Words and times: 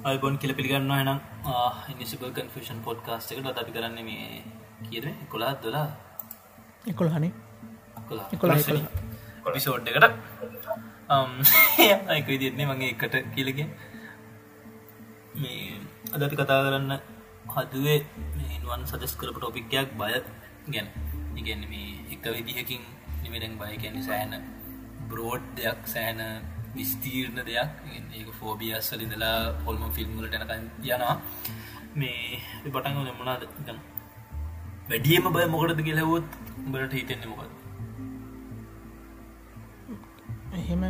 අයිබොන් 0.00 0.38
කියල 0.40 0.52
පිළිගන්න 0.56 0.92
එනම් 0.94 1.18
ඉනිසිබල් 1.92 2.30
කන්ෆෂන් 2.32 2.78
පොඩ්කාස්ට 2.80 3.32
එකට 3.32 3.48
අපි 3.54 3.72
කරන්න 3.72 3.98
මේ 4.00 4.40
කියද? 4.82 5.06
කොලාත් 5.28 5.58
දොලා 5.62 5.88
එකොළ 6.86 7.10
හනේ 7.10 7.32
පිසෝඩ් 9.46 9.90
එකට 9.90 10.06
අයක 12.08 12.26
විදින්නේ 12.32 12.66
මගේ 12.66 12.90
එකට 12.94 13.14
කියලගෙන් 13.34 13.68
මේ 15.34 15.80
අද 16.14 16.22
අපි 16.22 16.36
කතා 16.36 16.60
කරන්න 16.64 16.96
හදුවේ 17.54 17.98
මේවන් 18.38 18.86
සදස් 18.86 19.12
කරපු 19.16 19.38
ටොපික්යක් 19.38 19.92
බය 19.94 20.14
ගැන. 20.68 20.88
ඉගැන 21.36 21.62
මේ 21.68 22.00
එක 22.10 22.24
විදිහකින් 22.36 22.82
නිමෙරෙන් 23.22 23.60
බය 23.60 23.76
ගැන 23.76 24.00
සෑන 24.02 24.32
බ්‍රෝඩ් 25.08 25.44
දෙයක් 25.56 25.84
සෑන 25.86 26.20
විස්තීර්ණ 26.74 27.40
දෙයක්. 27.48 27.70
ඒක 28.18 28.28
ෆෝබියස්සල 28.40 29.04
ඉඳලා 29.06 29.36
පොල්ම 29.64 29.82
ෆිල්ම්මලට 29.98 30.36
යනකන් 30.40 30.66
යනවා. 30.90 31.14
මේ 32.00 32.40
පටන් 32.64 32.94
මුණද 33.20 33.80
වැඩියම 34.90 35.26
බය 35.36 35.46
මොකටද 35.54 35.80
කියලවොත් 35.88 36.28
බට 36.72 36.92
හිතෙන්නේ 37.00 37.30
මොකද? 37.32 37.50
එහෙම 40.60 40.82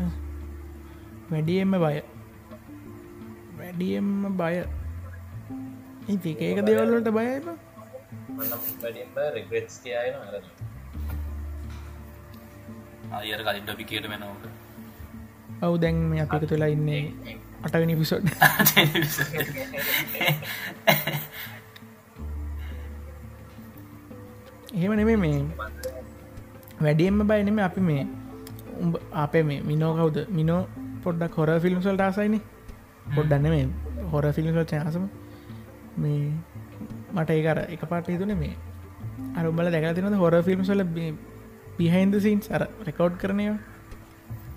වැඩියෙන්ම 1.33 1.75
බය. 1.84 1.97
වැඩියෙන්ම 3.59 4.12
බය. 4.42 4.55
ඉති 6.15 6.31
ඒක 6.47 6.59
දෙවල්ලට 6.69 7.11
බයම 7.17 7.47
අයර 13.19 13.41
කලින් 13.47 13.65
ටොපි 13.65 13.84
කියට 13.91 14.09
වෙනවට 14.12 14.50
ඔවු 15.62 15.77
දැන් 15.78 15.96
මේ 16.06 16.20
අපික 16.20 16.45
තුලා 16.46 16.69
ඉන්නේ 16.69 17.02
අටවනි 17.62 17.96
පිසොඩ් 18.00 18.27
එහෙම 24.72 24.92
නෙමේ 24.92 25.17
මේ. 25.17 25.44
වැඩියෙන්ම 26.80 27.22
බයනෙම 27.25 27.58
අපි 27.61 27.80
මේ. 27.83 28.06
උඹ 28.78 28.94
අපේ 29.14 29.42
මේ 29.42 29.61
මිනෝ 29.62 29.92
කවුද? 29.94 30.19
මිනෝ 30.30 30.61
පොඩ්ඩක් 31.02 31.34
හොර 31.34 31.50
ෆිල්ම්සල් 31.61 31.97
ටාසයින 31.97 32.36
පොඩ්ඩන්න 33.14 33.48
මේ 33.48 33.67
හොර 34.12 34.24
ෆිල්ම්සල් 34.33 34.64
චාසම 34.67 35.05
මේ 35.97 36.33
මට 37.14 37.30
ඒකර 37.30 37.58
එක 37.67 37.83
පාට 37.86 38.08
හිතුන 38.08 38.33
මේ. 38.36 38.55
අරුබල 39.34 39.69
දැකල 39.69 39.95
තිනද 39.95 40.17
හොර 40.17 40.34
ෆිල්ම්සල 40.42 40.83
පිහයින්ද 41.77 42.14
සින්ස් 42.20 42.50
අර 42.50 42.62
රෙකෝඩ් 42.86 43.14
කරනයවා 43.17 43.58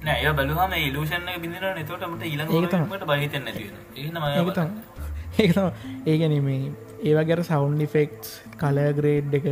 නෑ 0.03 0.31
බලහම 0.33 0.73
ඉලූෂණ 0.79 1.27
බිඳර 1.41 1.65
නතොටමට 1.73 2.23
ඊළඟට 2.23 3.05
බහිතන්න 3.05 3.47
ඒතම 3.49 4.65
ඒතම 5.37 5.67
ඒගැනීමේ 6.07 6.61
ඒවගර 7.03 7.43
සවන්් 7.43 7.85
ෆෙක්ස් 7.89 8.33
කල 8.57 8.79
ග්‍රේඩ් 8.93 9.37
එක 9.39 9.47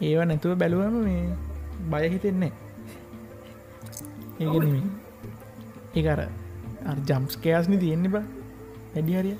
ඒව 0.00 0.20
නැතුව 0.24 0.56
බැලුවම 0.56 0.96
මේ 1.02 1.22
බය 1.92 2.04
හිතෙන්නේ 2.08 2.52
ඒගැනීම 4.40 4.90
ඒකර 5.94 6.20
ජම්ස්කයාස්නි 7.06 7.78
තියෙන්නේ 7.78 8.10
බා. 8.10 8.26
වැඩි 8.92 9.14
හරිය 9.14 9.36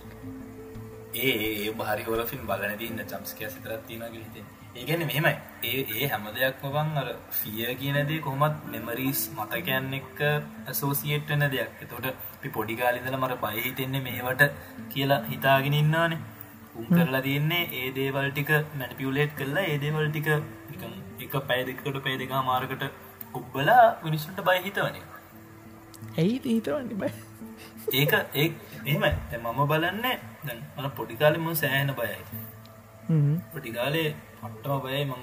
ඒ 1.17 1.73
බහරි 1.75 2.03
හොරෆින් 2.05 2.47
බලන 2.47 2.79
තින්න 2.79 3.03
චම්ස්කය 3.07 3.51
සිතරත් 3.51 3.87
තින 3.87 4.03
හිතෙන් 4.15 4.47
ඒගැන 4.77 5.03
මෙහෙමයි. 5.03 5.35
ඒ 5.65 5.81
ඒ 5.95 6.09
හැම 6.09 6.25
දෙයක්ම 6.37 6.65
බං 6.69 6.91
අර 7.03 7.09
ෆිය 7.33 7.75
කියනදේ 7.75 8.21
කොහොමත් 8.21 8.57
මෙමරීස් 8.67 9.21
මතකයන්න 9.37 9.95
එක්ක 10.01 10.21
ඇසෝසිේට් 10.23 11.31
වෙන 11.31 11.45
දෙයක්. 11.51 11.85
තොට 11.91 12.07
පි 12.41 12.49
පොඩිකාලිදල 12.49 13.17
මර 13.17 13.35
බයහිතෙන්නේ 13.37 14.03
මේවට 14.03 14.43
කියලා 14.91 15.21
හිතාගෙන 15.25 15.75
ඉන්නවානේ. 15.75 16.21
උම් 16.77 16.89
කරලා 16.89 17.23
තියන්නේ 17.23 17.63
ඒ 17.75 17.89
දේවල් 17.95 18.29
ටික 18.31 18.51
මැනිපියුලේට් 18.75 19.33
කරලා 19.35 19.65
ඒ 19.65 19.79
දේවල් 19.79 20.11
ටික 20.11 20.29
එක 21.21 21.35
පැයදකට 21.49 22.03
පේ 22.05 22.19
දෙකා 22.19 22.43
මාරකට 22.43 22.85
උබ්බලා 23.35 23.81
මිනිස්සුන්ට 24.05 24.45
බය 24.45 24.59
හිතවනේ. 24.67 25.07
ඇයි 26.19 26.39
හිතවන්න 26.47 26.95
බයි? 27.01 27.13
ඒක 27.95 28.13
ඒ 28.35 28.47
එම 28.87 29.03
මම 29.43 29.61
බලන්නේ 29.67 30.15
දැන් 30.45 30.63
මන 30.77 30.91
පොඩිකාලෙම 30.93 31.51
සෑහන 31.57 31.95
බයයි 31.95 32.21
පොටිකාලේ 33.53 34.09
පට්ටම 34.39 34.81
බයි 34.83 35.05
මං 35.05 35.23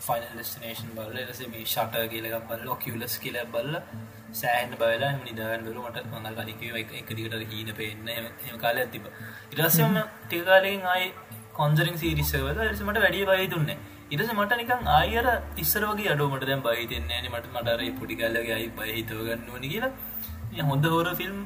ෆයිනල් 0.00 0.26
ඩෙස්ටිනේෂන් 0.30 0.90
බල්ල. 0.92 1.14
ලස 1.22 1.40
මේ 1.48 1.64
ෂට 1.66 1.94
කියලක 2.08 2.34
බල්ල 2.48 2.74
කිවලස් 2.78 3.14
කියල 3.18 3.38
බල්ල 3.48 3.78
සෑහන් 4.32 4.74
බලා 4.76 5.12
නිදාගන් 5.20 5.64
බල 5.66 5.78
මට 5.82 6.04
මඟල් 6.10 6.42
කලිකව 6.58 6.76
එක 6.94 7.08
දිකට 7.10 7.38
හීන 7.50 7.70
පෙන්න්න 7.74 8.10
එම 8.10 8.58
කාල 8.58 8.76
ඇතිබ 8.78 9.08
ඉරසම 9.54 9.96
ටිකාලෙන් 10.24 10.86
ආයි 10.88 11.08
කොන්සරින් 11.52 11.96
සිරිසවල 11.98 12.60
ලෙසමට 12.60 12.98
වැඩිය 12.98 13.26
බයි 13.26 13.48
දුන්නේ 13.48 13.78
ඉරස 14.10 14.32
මට 14.32 14.58
නිකන් 14.60 14.90
ආයර 14.90 15.26
තිස්සර 15.54 15.84
වගේ 15.84 16.10
අඩුමට 16.10 16.44
දැම් 16.44 16.62
බහිතෙන්නේ 16.62 17.22
මට 17.26 17.46
මටර 17.52 17.82
පුටිකල්ලගේ 17.98 18.54
අයි 18.54 18.68
බහිතවගන්නවන 18.72 19.64
කියලා. 19.64 19.92
හොඳ 20.62 20.86
හෝර 20.86 21.08
ෆිල්ම් 21.14 21.38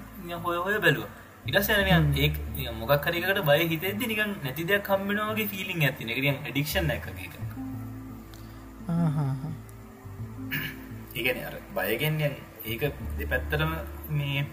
හොය 0.44 0.58
හොය 0.58 0.76
බැලුව. 0.80 1.06
ඉටසයන 1.48 1.88
ඒ 2.16 2.70
මොකක් 2.72 3.06
හරිකට 3.06 3.40
බය 3.44 3.60
හිතෙද 3.64 4.00
නිකන් 4.02 4.32
නැති 4.38 4.62
දෙයක් 4.64 4.84
කම්බෙනවාගේ 4.84 5.48
ෆිලිං 5.48 5.82
ඇතින 5.82 6.08
එකරියන් 6.08 6.38
ඩික්ෂන් 6.44 6.90
එක 6.90 7.06
ඒගැන 11.16 11.38
අර 11.42 11.54
බයගෙන්යන් 11.72 12.34
ඒක 12.64 12.82
දෙපැත්තරම 13.18 13.72
මේ 14.10 14.44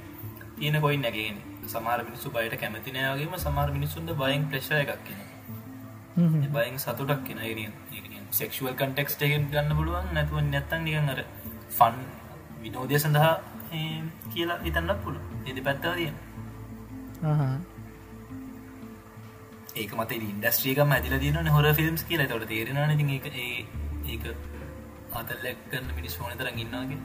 තියෙන 0.55 0.77
කොයි 0.79 0.97
නැගෙන 0.99 1.37
සමාර 1.67 1.99
මිනිස්සු 2.01 2.29
බයට 2.31 2.55
කැමතිනයාගේම 2.57 3.33
සමාර 3.37 3.69
මිනිස්සුන්ට 3.71 4.13
බයින් 4.15 4.43
ප්‍රශය 4.47 4.75
එකක් 4.77 5.01
කියෙන 5.05 6.51
බයින් 6.51 6.77
සතුටක් 6.77 7.23
කියෙන 7.25 7.73
සෙක්ෂුවල් 8.31 8.75
කන්ටෙක්ස්ට 8.75 9.21
එකෙන් 9.21 9.49
ගන්න 9.51 9.75
පුළුවන්. 9.77 10.05
නැතුව 10.13 10.41
නැත්තන් 10.43 10.81
නිකන් 10.83 11.09
අර 11.09 11.19
ෆන් 11.69 11.97
විනෝදය 12.61 12.97
සඳහා 12.97 13.33
කියලා 14.33 14.59
ඉතන්නක් 14.63 14.99
පුළු 15.03 15.19
එදි 15.45 15.61
පැත්තාව 15.61 15.95
තිය 15.95 16.11
ඒක 19.75 19.91
මත 19.95 20.11
ඉන්ඩස්ට්‍රියකම 20.13 20.91
ඇතිල 20.91 21.16
තියන 21.19 21.47
හොර 21.47 21.67
ෆිල්ම්ස් 21.73 22.03
කියලා. 22.03 22.28
තොට 22.28 22.47
තේරෙන 22.47 22.97
ති 23.00 23.06
එක 23.17 23.28
ඒක 24.07 24.23
අතල්ලැක්කන්න 25.13 25.88
මිනිස් 25.95 26.17
ඕන 26.19 26.38
තරන් 26.38 26.59
ඉන්නවාගේ 26.59 27.00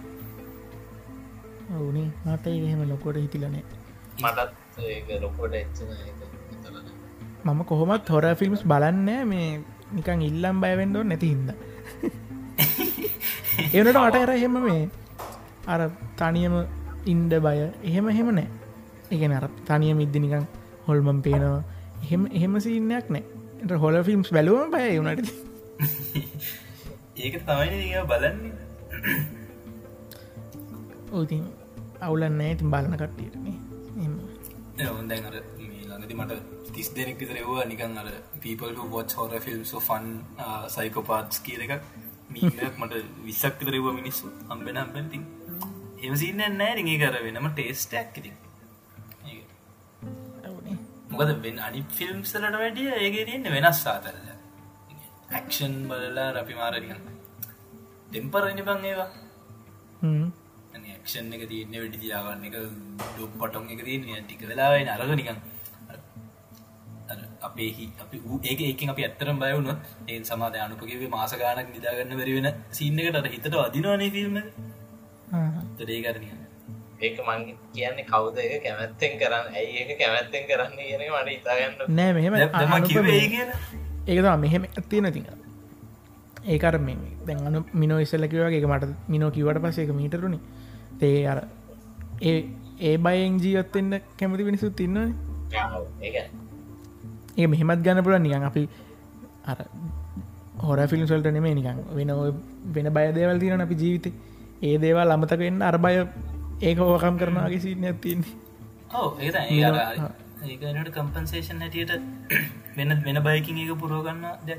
ඔවුනේ. 1.73 2.09
මට 2.27 2.47
එහෙම 2.49 2.83
ලොකොට 2.91 3.17
හිතිලනේ 3.17 3.65
මටත් 4.19 4.79
ඒක 4.89 5.09
ලොකොට 5.23 5.55
එච්ච 5.55 5.79
මම 7.45 7.61
කොහොමත් 7.65 8.09
හොර 8.09 8.25
ෆිල්ම්ස් 8.35 8.63
බලන්න 8.65 9.09
මේ 9.27 9.49
නිකං 9.93 10.21
ඉල්ලම් 10.23 10.57
බයවෙන්ඩෝ 10.61 11.03
නැති 11.05 11.29
හින්ද. 11.29 11.51
ඒනට 13.75 13.97
මට 13.97 14.17
කර 14.17 14.33
එහෙම 14.33 14.57
මේ 14.61 14.83
අර 15.67 15.91
තනියම 16.17 16.55
ඉන්ඩ 17.07 17.33
බය 17.41 17.59
එහෙම 17.85 18.09
එහෙම 18.09 18.31
නෑ 18.35 18.58
එකන 19.11 19.33
අර 19.33 19.45
තනියම 19.65 20.01
ඉද්දි 20.01 20.21
නිකං 20.21 20.47
හොල්මම් 20.87 21.21
පේනවා 21.23 21.61
එහෙම 22.01 22.23
එහෙම 22.33 22.61
සින්නයක් 22.61 23.07
නෑ 23.11 23.79
හොල 23.79 23.97
ෆිල්ම්ස් 24.03 24.31
බැලුවම 24.31 24.71
බය 24.71 24.85
වුණට 24.97 25.31
ඒක 27.19 27.35
තමයි 27.43 28.03
බලන්නේ 28.07 28.53
ඕති 31.13 31.39
අවුලන්න 32.01 32.41
ඇතින් 32.43 32.71
බලන 32.71 32.97
කට්ටියටනේ 32.97 33.57
එම 33.99 34.15
හොඳ 34.91 35.13
ළඟදි 35.13 36.15
මට 36.17 36.41
තිස් 36.73 36.91
දෙනෙක් 36.93 37.21
විතරවා 37.21 37.65
නිකන් 37.67 37.97
අර 37.97 38.11
පීපල් 38.41 38.77
වොච් 38.89 39.17
හොර 39.19 39.33
ෆිල්ම් 39.41 39.65
ෆන් 39.81 40.11
සයිකෝපාත්ස් 40.69 41.41
කිය 41.43 41.65
එකක් 41.67 41.89
මීක් 42.31 42.61
මට 42.75 43.03
විස්සක් 43.25 43.63
විතරවා 43.63 43.95
මිනිස්සු 43.95 44.35
අම්බෙන 44.49 44.79
අම්පැති 44.79 45.23
එමසින්න 46.03 46.45
නෑ 46.55 46.77
රිගේ 46.77 47.01
කර 47.01 47.19
වෙනම 47.25 47.51
ටේස්ටක් 47.53 48.23
ඉතින් 48.23 48.37
මොකද 51.19 51.31
වෙන් 51.43 51.61
අනි 51.61 51.85
ෆිල්ම්සලට 51.93 52.57
වැඩිය 52.57 52.91
ඒගේ 52.97 53.25
තියන්න 53.27 53.49
වෙනස් 53.51 53.81
සාතරල 53.83 54.27
ඇක්ෂන් 55.31 55.79
බලලා 55.87 56.29
රපි 56.35 56.55
මාරරිකන්න 56.55 57.07
ටෙම්පරනි 58.09 58.63
බං 58.65 58.85
ඒවා. 58.85 59.11
ක්ෂන් 61.01 61.33
එක 61.35 61.45
තියන්න 61.51 61.75
වැඩි 61.75 62.01
තියාගන්න 62.01 62.43
එක 62.47 62.57
ඩොප් 63.11 63.37
පටොන් 63.37 63.71
එක 63.75 63.81
තියන්න 63.85 64.09
ටික 64.21 64.43
වෙලාවයි 64.45 64.89
අරග 64.89 65.13
නිකන් 65.13 65.39
අපේහි 67.41 67.87
අපි 67.99 68.21
ඒක 68.45 68.61
ඒක 68.63 68.83
අපි 68.87 69.07
ඇත්තරම් 69.07 69.39
බයවුණොත් 69.39 69.79
ඒ 70.07 70.19
සමාධ 70.23 70.59
අනුපගේ 70.59 71.09
මාස 71.09 71.35
ගානක් 71.37 71.71
නිදාගන්න 71.71 72.15
බැරිවෙන 72.15 72.49
සිීන්න 72.73 73.01
එකට 73.01 73.31
හිතට 73.35 73.59
අදිනවානේ 73.59 74.11
ෆිල්ම් 74.11 74.37
තොඩේ 75.79 76.01
කරනය 76.03 76.29
ඒක 77.01 77.19
මං 77.23 77.43
කියන්නේ 77.73 78.05
කවුද 78.05 78.39
එක 78.39 78.55
කැමැත්තෙන් 78.63 79.19
කරන්න 79.19 79.53
ඇයි 79.55 79.75
ඒක 79.81 79.99
කැමැත්තෙන් 79.99 80.47
කරන්න 80.47 80.73
කියන 80.79 81.05
මට 81.09 81.35
ඉතාගන්න 81.35 81.95
නෑ 81.95 82.13
මෙහෙම 82.15 82.35
ඒකවා 84.07 84.37
මෙහෙම 84.39 84.67
ඇත්තින 84.71 85.13
තික 85.13 85.27
ඒකර 86.47 86.79
මේ 86.81 86.97
දැන් 87.27 87.47
අනු 87.47 87.65
මිනෝ 87.75 87.99
ඉස්සල්ලකිවගේ 87.99 88.67
මට 88.67 88.91
මිනෝ 89.09 89.31
කිවට 89.31 89.63
පසේ 89.63 89.85
එක 89.85 89.93
මීටරුණි 89.93 90.41
තේ 90.99 91.27
අර 91.27 91.41
ඒ 92.23 92.39
ඒ 92.81 92.97
බයෙන් 92.99 93.39
ජීවත්තෙන්න්න 93.39 94.01
කැමති 94.17 94.45
පිනිසුත් 94.45 94.81
ඒක. 96.01 96.17
ඒ 97.37 97.47
මෙහෙමත් 97.47 97.83
ගන්න 97.83 98.05
පුළ 98.05 98.19
නිකන් 98.19 98.45
අපි 98.45 98.63
අර 99.47 99.59
හොර 100.61 100.79
ෆිල්ම්සල්ට 100.87 101.29
නෙමේ 101.29 101.55
නිකන් 101.55 101.79
වෙන 101.93 102.11
වෙන 102.75 102.93
බයදේවල් 102.93 103.39
තියන 103.39 103.61
අපි 103.61 103.75
ජීවිතය 103.75 104.13
ඒ 104.63 104.77
දේවල් 104.79 105.11
අමතක 105.11 105.39
වෙන්න 105.39 105.63
අරබය 105.63 105.95
ඒක 106.61 106.79
ඕකම් 106.81 107.19
කරනවාගේ 107.19 107.61
සිීන 107.61 107.85
ඇතින්නේ 107.85 108.35
ඔව 108.95 109.21
ඒ 109.21 109.31
ඒකට 110.47 110.93
කම්පන්සේෂන් 110.93 111.61
හැටියට 111.61 111.93
වෙන 112.77 112.91
වෙන 113.05 113.23
බයකින් 113.23 113.59
ඒක 113.59 113.73
පුරෝගන්න 113.79 114.25
දැ 114.47 114.59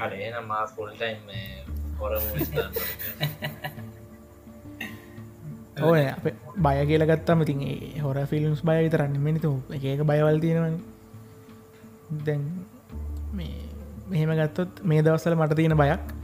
අඩේ 0.00 0.40
මා 0.42 0.66
ෆුල්ටයිම් 0.66 1.18
හොර 1.98 2.12
ඕන. 5.78 5.98
බය 6.58 6.76
කියල 6.86 7.04
ගත්තම 7.04 7.42
ඉතින් 7.42 7.60
හොර 8.02 8.18
ෆිල්ම්ස් 8.26 8.62
බය 8.62 8.78
විතරන්න 8.84 9.16
මිනිතු 9.20 9.52
ඒක 9.72 10.04
බයවල් 10.04 10.40
තියෙනවන. 10.40 10.76
දැන් 12.24 12.42
මේ 13.32 13.56
මෙහෙම 14.08 14.32
ගත්තොත් 14.40 14.84
මේ 14.84 15.02
දවස්සල 15.02 15.34
මට 15.34 15.56
තියෙන 15.56 15.76
බයක් 15.76 16.15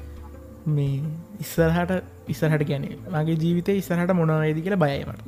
මේ 0.67 1.03
ඉස්සරහට 1.41 1.93
ඉස්සරහට 2.29 2.65
ගැන 2.69 2.85
මගේ 3.15 3.37
ජීවිතය 3.43 3.73
ඉස්සරහට 3.83 4.13
මොනවේද 4.15 4.59
කියලා 4.63 4.83
බයයිමට 4.85 5.23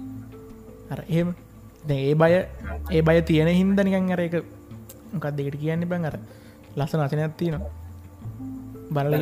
අර 0.93 1.01
එහෙම. 1.09 1.35
ඒ 1.91 2.15
බය 2.15 2.33
ඒ 2.91 3.03
බය 3.03 3.21
තියෙන 3.23 3.49
හින්ද 3.49 3.81
නිකන් 3.81 4.13
අර 4.13 4.21
එක 4.21 4.37
මොකක් 5.13 5.27
දෙකට 5.39 5.57
කියන්න 5.61 5.89
බං? 5.89 6.05
අර 6.05 6.19
ලස්සන 6.77 7.01
අචනයක් 7.01 7.37
තියෙනවා. 7.37 7.71
බලල 8.91 9.15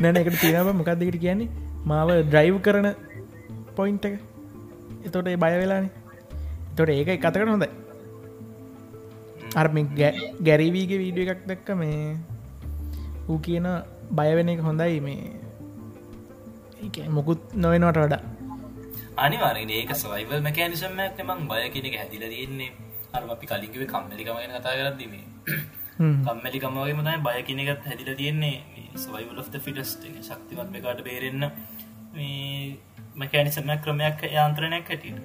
නැන 0.00 0.16
එකට 0.16 0.40
තියෙනව 0.40 0.72
මොකක් 0.74 0.90
දෙකට 1.02 1.20
කියන්නේ? 1.20 1.48
මාව 1.84 2.08
ඩ්‍රයිව් 2.26 2.58
කරන 2.60 2.88
පොයින්ට 3.76 4.04
එක. 4.04 4.18
එතොට 5.06 5.28
ඒ 5.28 5.36
බය 5.36 5.54
වෙලානේ. 5.62 5.92
තොට 6.76 6.88
ඒක 6.88 7.08
කතකට 7.20 7.48
හොඳයි. 7.54 7.70
අර්ම 9.56 9.76
ගැරිවීගේ 10.46 10.98
වීඩිය 10.98 11.28
එකක් 11.28 11.46
දැක්ක 11.46 11.70
මේ 11.76 12.16
ඌ 13.30 13.38
කියන 13.46 13.66
බයවෙන 14.18 14.52
එක 14.52 14.60
හොඳයි 14.68 15.00
මේ. 15.06 15.22
මොකුත් 17.16 17.40
නොවෙනවට 17.54 17.98
වඩා. 17.98 18.22
අනිවාරෙන් 19.16 19.70
ඒක 19.70 19.92
සවයිවල් 19.94 20.40
මැකෑනිසම්මයක් 20.46 21.18
මං 21.24 21.40
බය 21.50 21.64
කෙනෙක 21.74 21.96
හැදිල 22.00 22.24
තියෙන්නේ. 22.34 22.72
අර 23.14 23.22
අපි 23.34 23.46
කලින්කිව 23.46 23.82
කම්මලිකමගෙන 23.92 24.54
කතා 24.56 24.74
කරදීමේ 24.78 25.24
කම්මලිකමගේ 26.26 26.94
මතයි 26.98 27.18
බය 27.26 27.40
කෙනෙකත් 27.48 27.84
හැදිල 27.86 28.10
තියෙන්නේ. 28.16 28.56
සවයිවල් 28.96 29.38
of 29.38 29.48
ෆිටස් 29.66 29.92
ශක්තිවත් 30.28 30.76
එකාට 30.78 31.02
බේරෙන්න්න 31.08 31.44
මැකෑනිසමයක් 33.14 33.80
ක්‍රමයක් 33.84 34.18
යාන්ත්‍රණයක් 34.36 34.88
හැටියට. 34.88 35.20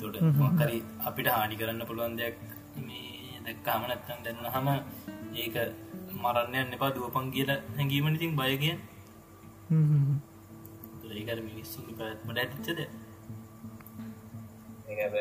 තොට 0.00 0.16
මොකරි 0.34 0.82
අපිට 1.08 1.28
හානි 1.28 1.56
කරන්න 1.60 1.86
පුළුවන් 1.88 2.16
දෙයක් 2.18 2.36
මේ 2.78 3.40
දැක්කාම 3.46 3.82
නැත්තන් 3.90 4.20
දෙන්න 4.24 4.50
හම 4.54 4.68
ඒක 5.36 5.56
මරන්නයන්න 6.18 6.74
එපා 6.74 6.90
දුවපන් 6.92 7.26
කියල 7.34 7.50
හැඟීම 7.52 8.08
ඉතින් 8.10 8.32
බයගිය 8.36 8.74
ඒකර 11.12 11.38
මිනිස්සු 11.42 11.78
පැත්මට 11.94 12.38
ඇතිච්චද 12.38 12.80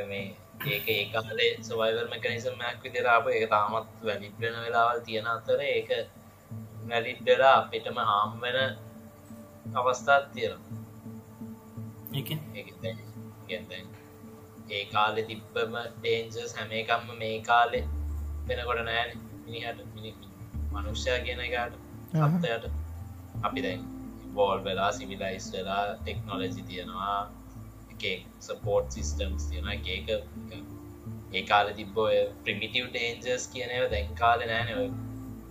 මේ 0.05 0.25
ඒක 0.67 0.88
ඒකාලේ 0.89 1.49
සවයිවර් 1.61 2.05
මැකනිසමයක් 2.09 2.77
විදිරාප 2.83 3.25
ඒක 3.29 3.45
තාමත් 3.49 3.89
වැලිබ්ලන 4.03 4.55
වෙලාවල් 4.57 4.99
තියෙන 5.01 5.27
අතර 5.27 5.59
ඒක 5.65 5.89
වැලිඩ්ඩලා 6.89 7.53
අපිටම 7.55 7.97
හාම් 8.03 8.31
වෙන 8.41 8.57
අවස්ථාත් 9.75 10.25
තියෙනවා. 10.33 10.61
ඒ 14.69 14.83
කාලෙ 14.88 15.21
තිබ්බම 15.23 15.75
ඩේන්ජස් 15.95 16.51
හැම 16.57 16.71
එකම්ම 16.73 17.07
මේ 17.19 17.38
කාලෙ 17.41 17.79
වෙනකොට 18.47 18.81
නෑන. 18.83 19.11
මිනිහට 19.44 19.79
මිනි 19.94 20.09
මනුෂ්‍යයා 20.72 21.19
කියන 21.25 21.42
එකට 21.42 21.74
අත්තයට. 22.22 22.72
අපි 23.44 23.62
දැන් 23.62 23.84
බෝල් 24.36 24.64
වෙලා 24.64 24.92
සිවිලයිස් 24.92 25.52
වෙලා 25.54 25.81
ටෙක්නොලජි 25.96 26.64
තියෙනවා 26.64 27.18
සපෝට් 28.40 28.92
සිිස්ටම්ස් 28.92 29.50
තියෙන 29.50 29.68
ඒක 29.74 30.10
ඒ 31.34 31.44
කාල 31.44 31.74
තිබ්බෝ 31.74 32.08
ප්‍රමිටව් 32.44 32.88
ඩේන්ජර්ස් 32.90 33.52
කියනව 33.54 33.92
දැන් 33.92 34.16
කාල 34.16 34.48
නෑන. 34.48 34.98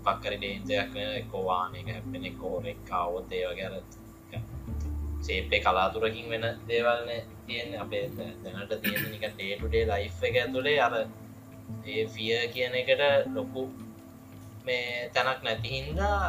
පක්කරි 0.06 0.36
ඩේන්ජයක් 0.38 0.90
වෙන 0.94 1.30
කෝවානක 1.30 1.88
හැපෙන 1.88 2.26
කෝරෙක් 2.40 2.82
කාවොත් 2.84 3.32
ඒව 3.32 3.52
ගැරත් 3.58 3.96
සේපේ 5.20 5.60
කලාතුරකින් 5.60 6.28
වෙන 6.30 6.44
දේවල්න 6.68 7.10
තියෙන 7.46 7.74
අපේ 7.80 8.04
දැනට 8.44 8.74
තියෙන 8.82 9.08
නික 9.10 9.24
ඩේටුඩේ 9.30 9.84
ලයි් 9.86 10.06
එක 10.22 10.36
ඇතුළේ 10.42 10.78
අර 10.80 10.94
ඒ 11.86 12.04
ෆිය 12.14 12.38
කියන 12.54 12.74
එකට 12.74 13.02
ලොකු 13.34 13.64
මේ 14.66 15.10
තැනක් 15.14 15.40
නැති 15.42 15.68
හින්දා 15.70 16.20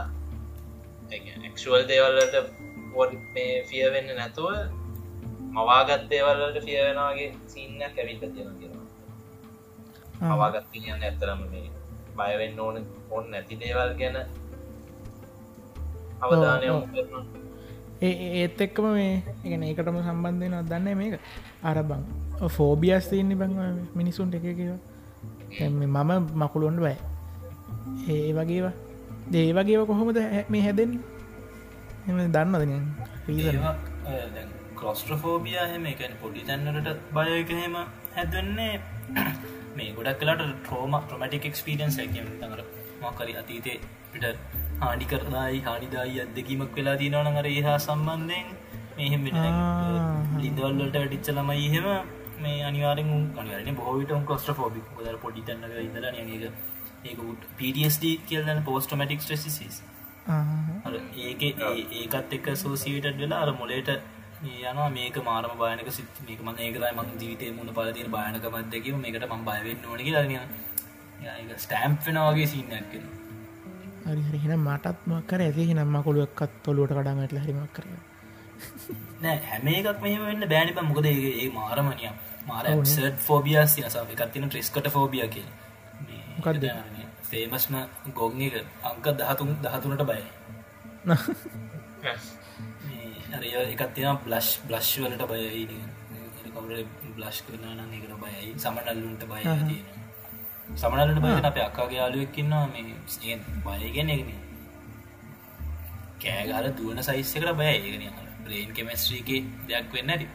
එක්ෂුවල් 1.48 1.84
දේවල්ලට 1.86 2.36
පොඩ් 2.92 3.14
මේ 3.34 3.54
ෆිය 3.64 3.86
වෙන්න 3.94 4.10
නැතුව 4.16 4.52
මවාගත් 5.54 6.04
දේවල්ලට 6.10 6.60
ෆිය 6.66 6.78
වෙනගේ 6.80 7.30
සින්නක් 7.48 7.82
ඇවිල්ල 7.96 8.20
තියෙන 8.26 8.54
කියෙනවා 8.56 8.88
මවාගත් 10.32 10.70
කියන්න 10.74 11.02
ඇත්තරම 11.02 11.42
මේ 11.48 11.66
බයවෙන්න 12.18 12.60
ඕන 12.60 12.78
ඔන්න 13.12 13.26
නැති 13.32 13.56
දේවල් 13.58 13.92
ගැන 13.96 14.18
අවධානය 16.22 16.66
ඒත් 18.02 18.62
එක්කම 18.62 18.88
මේ 18.92 19.14
එකන 19.44 19.64
ඒකටම 19.64 20.00
සම්බන්ධය 20.02 20.48
නො 20.50 20.62
දන්න 20.64 20.98
මේක? 20.98 21.20
අරබං 21.64 22.02
ෆෝබියස් 22.50 23.10
තියන්නේ 23.10 23.38
බං 23.38 23.54
මිනිසුන්ට 23.96 24.36
එක 24.36 24.50
කියවා 24.52 25.70
මම 25.70 26.12
මකුළුන්ට 26.36 26.80
බයි 26.80 26.98
ඒ 28.10 28.34
වගේවා. 28.34 28.76
දේ 29.30 29.48
වගේ 29.54 29.86
කොහොමද 29.86 30.20
මේ 30.50 30.62
හැදෙන් 30.62 30.92
එම 32.06 32.20
දන්නදන 32.30 32.74
කොස්ට්‍රෆෝබිය 34.78 35.58
හෙම 35.66 35.88
එකන 35.88 36.14
පොඩි 36.22 36.44
තැන්නට 36.44 36.92
බයකහෙම 37.14 37.76
හැදන්නේ 38.16 38.74
මේ 39.78 39.90
ගොඩක් 39.94 40.22
කලාට 40.22 40.44
ට්‍රෝම 40.46 40.96
ට්‍රමටික් 41.00 41.48
එක්ස්පිරියන්ස් 41.50 41.98
ඇකම 41.98 42.30
තඟර 42.36 42.62
මකරි 43.02 43.36
අතීතේ 43.36 43.78
පිට 44.14 44.26
හානි 44.80 45.06
කරදායි 45.06 45.60
හානිදායි 45.62 46.22
අදකීමක් 46.24 46.78
වෙලා 46.78 46.96
දීනවනඟර 46.98 47.50
ඒහා 47.50 47.78
සම්බන්ධයෙන් 47.80 48.48
මෙහෙම 48.98 49.28
ලිදවල්ලට 50.38 50.96
වැඩිච්ච 50.96 51.34
ළමයි 51.34 51.68
එහෙම 51.72 51.92
මේ 52.40 52.58
අනිවාරෙන් 52.64 53.14
අනිවරන 53.36 53.78
බොහවිට 53.78 54.18
කොස්ට්‍රෆෝබි 54.26 54.88
ද 55.06 55.20
පොඩි 55.20 55.46
තැන්නක 55.46 55.78
ඉදර 55.82 56.10
ඒක 56.14 56.50
ඒක 57.08 57.20
පඩස්D 57.58 58.04
කියලන 58.28 58.62
පෝස්ටමටික් 58.64 59.22
ට්‍රෙසිස් 59.22 59.82
ඒක 61.24 61.42
ඒකත් 61.96 62.34
එක්ක 62.38 62.48
සෝසිීටඩ් 62.58 63.20
වෙලා 63.24 63.42
අර 63.46 63.52
මොලේට 63.60 63.90
යනවා. 63.90 64.90
මේක 64.90 65.16
මාරම 65.26 65.54
බායනක 65.60 65.92
සිත් 65.92 66.20
මේක 66.28 66.42
මන 66.46 66.58
ඒකතයි 66.60 66.92
මං 66.94 67.14
ජීවිතය 67.22 67.52
මුණ 67.54 67.72
පලතින 67.78 68.10
බායනකමත් 68.12 68.74
දෙකව 68.74 68.98
මේකට 69.04 69.30
මං 69.30 69.46
බයවෙන්න 69.48 69.88
ඕනි 69.90 70.12
ලන 70.14 70.34
ස්ටෑම්ප් 71.58 72.04
වෙනවාගේ 72.08 72.48
සිීනයක් 72.48 72.92
හරිහෙන 74.26 74.60
මටත් 74.60 75.08
මක්කර 75.12 75.42
ඇති 75.46 75.74
නම්ම 75.74 75.98
කොළුවක්ත් 76.04 76.60
තොලුවට 76.64 76.94
කඩාමට 76.98 77.34
හරිමක් 77.46 77.72
කර? 77.76 77.86
නෑ 79.24 79.38
හැම 79.48 79.68
එකක් 79.72 80.04
මෙහම 80.04 80.26
වෙන්න 80.30 80.50
බෑනිප 80.52 80.82
මොකද 80.90 81.08
ඒ 81.08 81.48
මාරමනිය 81.56 82.12
මාර 82.48 82.66
සට් 82.86 83.18
ෆෝබියස් 83.26 83.78
යස 83.80 83.98
එකත්තින 84.04 84.46
ට්‍රිස්කට 84.48 84.88
ෆෝබිය 84.96 85.26
කියලා 85.30 85.67
මොකක්ද 86.38 86.66
ෆේමස්ම 87.24 87.76
ගොග්ග 88.14 88.42
අංක 88.84 89.06
දහතුන් 89.16 89.50
දහතුනට 89.64 90.04
බයි 90.06 90.24
අරය 93.34 93.50
එකත් 93.66 93.94
තියෙන 93.94 94.18
බ්ලස්් 94.24 94.48
බ්ලස්් 94.64 94.90
වලට 95.00 95.24
බයයි. 95.28 95.80
කවර 96.48 96.82
බ්ලස්් 97.16 97.38
කරන 97.46 97.66
නම් 97.68 97.92
එකට 97.94 98.14
බයයි. 98.18 98.50
සමනල්ලුන්ට 98.58 99.24
බය 99.26 99.44
සමනලට 100.76 101.22
බය 101.22 101.32
අප 101.42 101.58
අක්කාගේ 101.60 102.00
යාලුවක්කින්නවා 102.00 102.68
මේ. 102.68 103.38
බයගෙන 103.66 104.10
එකන 104.10 104.32
කෑගාල 106.20 106.68
දුවන 106.74 107.00
සයිස්සකට 107.02 107.54
බය 107.54 107.68
ඒගෙන 107.68 108.04
ප්‍රේන් 108.44 108.74
කෙමස්ත්‍රීගේ 108.74 109.42
දෙයක් 109.68 109.94
වෙන්න 109.94 110.10
ඇති 110.10 110.28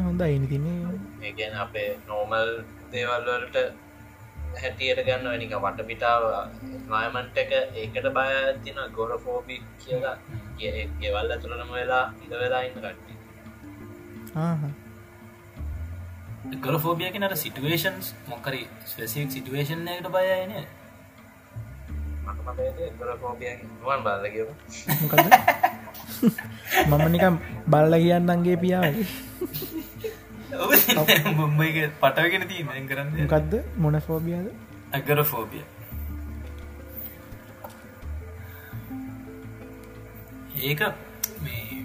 හොඳ 0.00 0.20
අයිනි 0.20 0.46
තින්නේ 0.46 0.78
ඒගැන 1.22 1.56
අපේ 1.64 1.90
නෝමල් 2.08 2.50
දේවල්වලට 2.92 3.56
හැටියට 4.54 5.00
ගන්න 5.02 5.24
වැනික 5.24 5.52
වටපිටාව 5.56 6.22
මයමන්ට 6.88 7.36
එක 7.38 7.50
ඒකට 7.54 8.06
බය 8.10 8.28
තින 8.60 8.78
ගොර 8.92 9.12
ෆෝබි 9.20 9.56
කියලා 9.78 10.16
ගෙවල් 10.98 11.28
ඇතුළනම 11.28 11.72
වෙලා 11.72 12.04
ඉද 12.20 12.32
වෙලා 12.34 12.62
ඉන්න 12.62 12.78
කට්ටි 12.78 13.14
ගොල 16.58 16.78
ෆෝබියක 16.78 17.14
නට 17.16 17.36
සිටුවේෂන්ස් 17.36 18.06
මොකරි 18.26 18.62
ස්පෙසික් 18.86 19.30
සිටුවේෂන් 19.30 19.88
එකට 19.88 20.08
බයන 20.10 20.52
වන් 23.82 24.00
බාලකව 24.04 24.48
මම 26.88 27.04
නිකම් 27.08 27.34
බල්ල 27.66 27.94
කියන්නන්ගේ 27.98 28.56
පියාවගේ 28.58 29.06
මුම්බයික 30.50 31.76
පටවගෙන 31.96 32.48
තිීම 32.48 32.68
කරන්න. 32.86 33.12
මොකක්ද 33.22 33.52
මොන 33.78 34.00
ෆෝබියද 34.02 34.46
ඇගර 34.92 35.24
ෆෝබිය 35.24 35.64
ඒක 40.62 40.80
මේ 41.40 41.80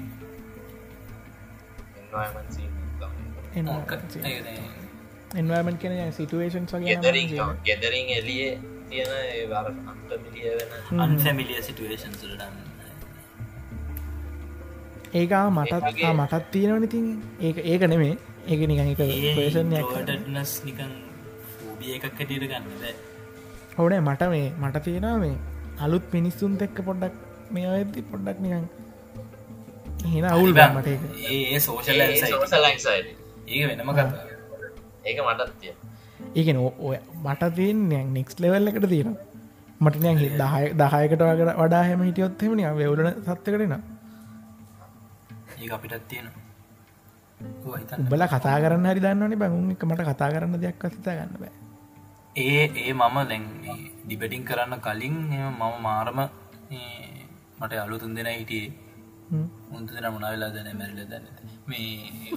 එන්වර්මන් 5.35 5.77
කෙන 5.77 6.13
සිටුවේෂන් 6.13 6.65
ගෙදරින් 7.63 8.07
එලිය 8.11 8.57
තියෙන 8.89 9.11
වර 9.49 9.67
අන්ට 9.85 10.11
මිලිය 10.23 10.53
වෙන 10.53 11.01
අන්ෆැමිලිය 11.01 11.61
සිටුවේෂන් 11.61 12.15
සුරටන්න 12.15 12.55
ඒකා 15.15 15.45
මටත් 15.51 16.07
මටත් 16.11 16.45
තියෙනවන 16.51 16.87
තින් 16.89 17.05
ඒක 17.41 17.57
ඒක 17.65 17.83
නෙමේ 17.87 18.15
ඒක 18.45 18.61
නිකන් 18.69 18.81
එක 18.85 18.97
පේෂන්ස් 19.35 20.51
නිකන් 20.65 20.91
ෝබිය 21.65 21.91
එකක් 21.97 22.05
කටට 22.09 22.43
ගන්න 22.43 22.65
හොනේ 23.77 24.01
මට 24.01 24.23
මේ 24.29 24.47
මට 24.61 24.83
තියෙනවා 24.85 25.17
මේ 25.19 25.35
අලුත් 25.79 26.05
මිනිස්සුන් 26.13 26.57
එක්ක 26.61 26.77
පොඩ්ඩක් 26.87 27.15
මේ 27.51 27.65
ඇති 27.69 28.01
පොඩ්ඩක් 28.11 28.39
නිකන් 28.39 28.65
එහෙන 30.05 30.25
අවුල් 30.27 30.53
මට 30.53 30.87
ඒ 31.29 31.59
සෝෂල් 31.59 32.01
ඒක 33.47 33.63
වෙනම 33.69 33.89
කතා. 33.91 34.07
ඒක 35.05 35.17
මටත් 35.21 35.51
තිය 35.59 35.73
ඒකන 36.35 36.57
ඔය 36.81 36.97
මට 37.23 37.51
තියෙන් 37.55 37.79
නෙක්ස් 38.13 38.39
ලෙවල් 38.39 38.67
එකට 38.69 38.87
තියෙන 38.89 39.11
මට 39.81 39.97
නෑ 39.99 40.15
දහය 40.15 40.63
දහයකට 40.75 41.21
වගට 41.23 41.57
වඩා 41.59 41.83
හැම 41.83 42.01
හිටියොත්හෙමනි 42.03 42.63
වෙවලන 42.75 43.09
සත්්‍යකරෙන 43.27 43.73
ඒ 45.57 45.69
අපිටත් 45.71 46.07
තියෙන 46.09 46.27
උබල 47.39 48.25
කතා 48.27 48.57
කරන්න 48.57 48.87
හරි 48.87 49.01
දන්නවනි 49.01 49.37
බැගුම් 49.37 49.71
එක 49.71 49.83
මට 49.83 50.01
කතා 50.05 50.29
කරන්න 50.29 50.59
දෙයක් 50.59 50.85
අසිතා 50.85 51.15
ගන්න 51.15 51.35
බෑ. 51.35 51.53
ඒ 52.37 52.63
ඒ 52.77 52.93
මම 52.93 53.17
දැන් 53.25 53.45
ඩිබටින් 54.03 54.43
කරන්න 54.43 54.81
කලින් 54.81 55.15
මම 55.29 55.61
මාරම 55.81 56.19
මට 57.59 57.73
අලුතුන් 57.77 58.15
දෙෙන 58.15 58.31
හිටියේ. 58.31 58.71
මුන්තු 59.69 59.93
දෙන 59.93 60.07
මුණවෙලා 60.07 60.51
දැන 60.51 60.71
මැරිල 60.73 61.05
දන්න 61.05 61.25
මේ 61.67 61.87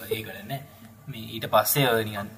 ඒ 0.09 0.21
කරන්න 0.23 0.52
මේ 1.09 1.25
ඊට 1.31 1.47
පස්සේ 1.49 1.88
ඔයනිගන් 1.90 2.31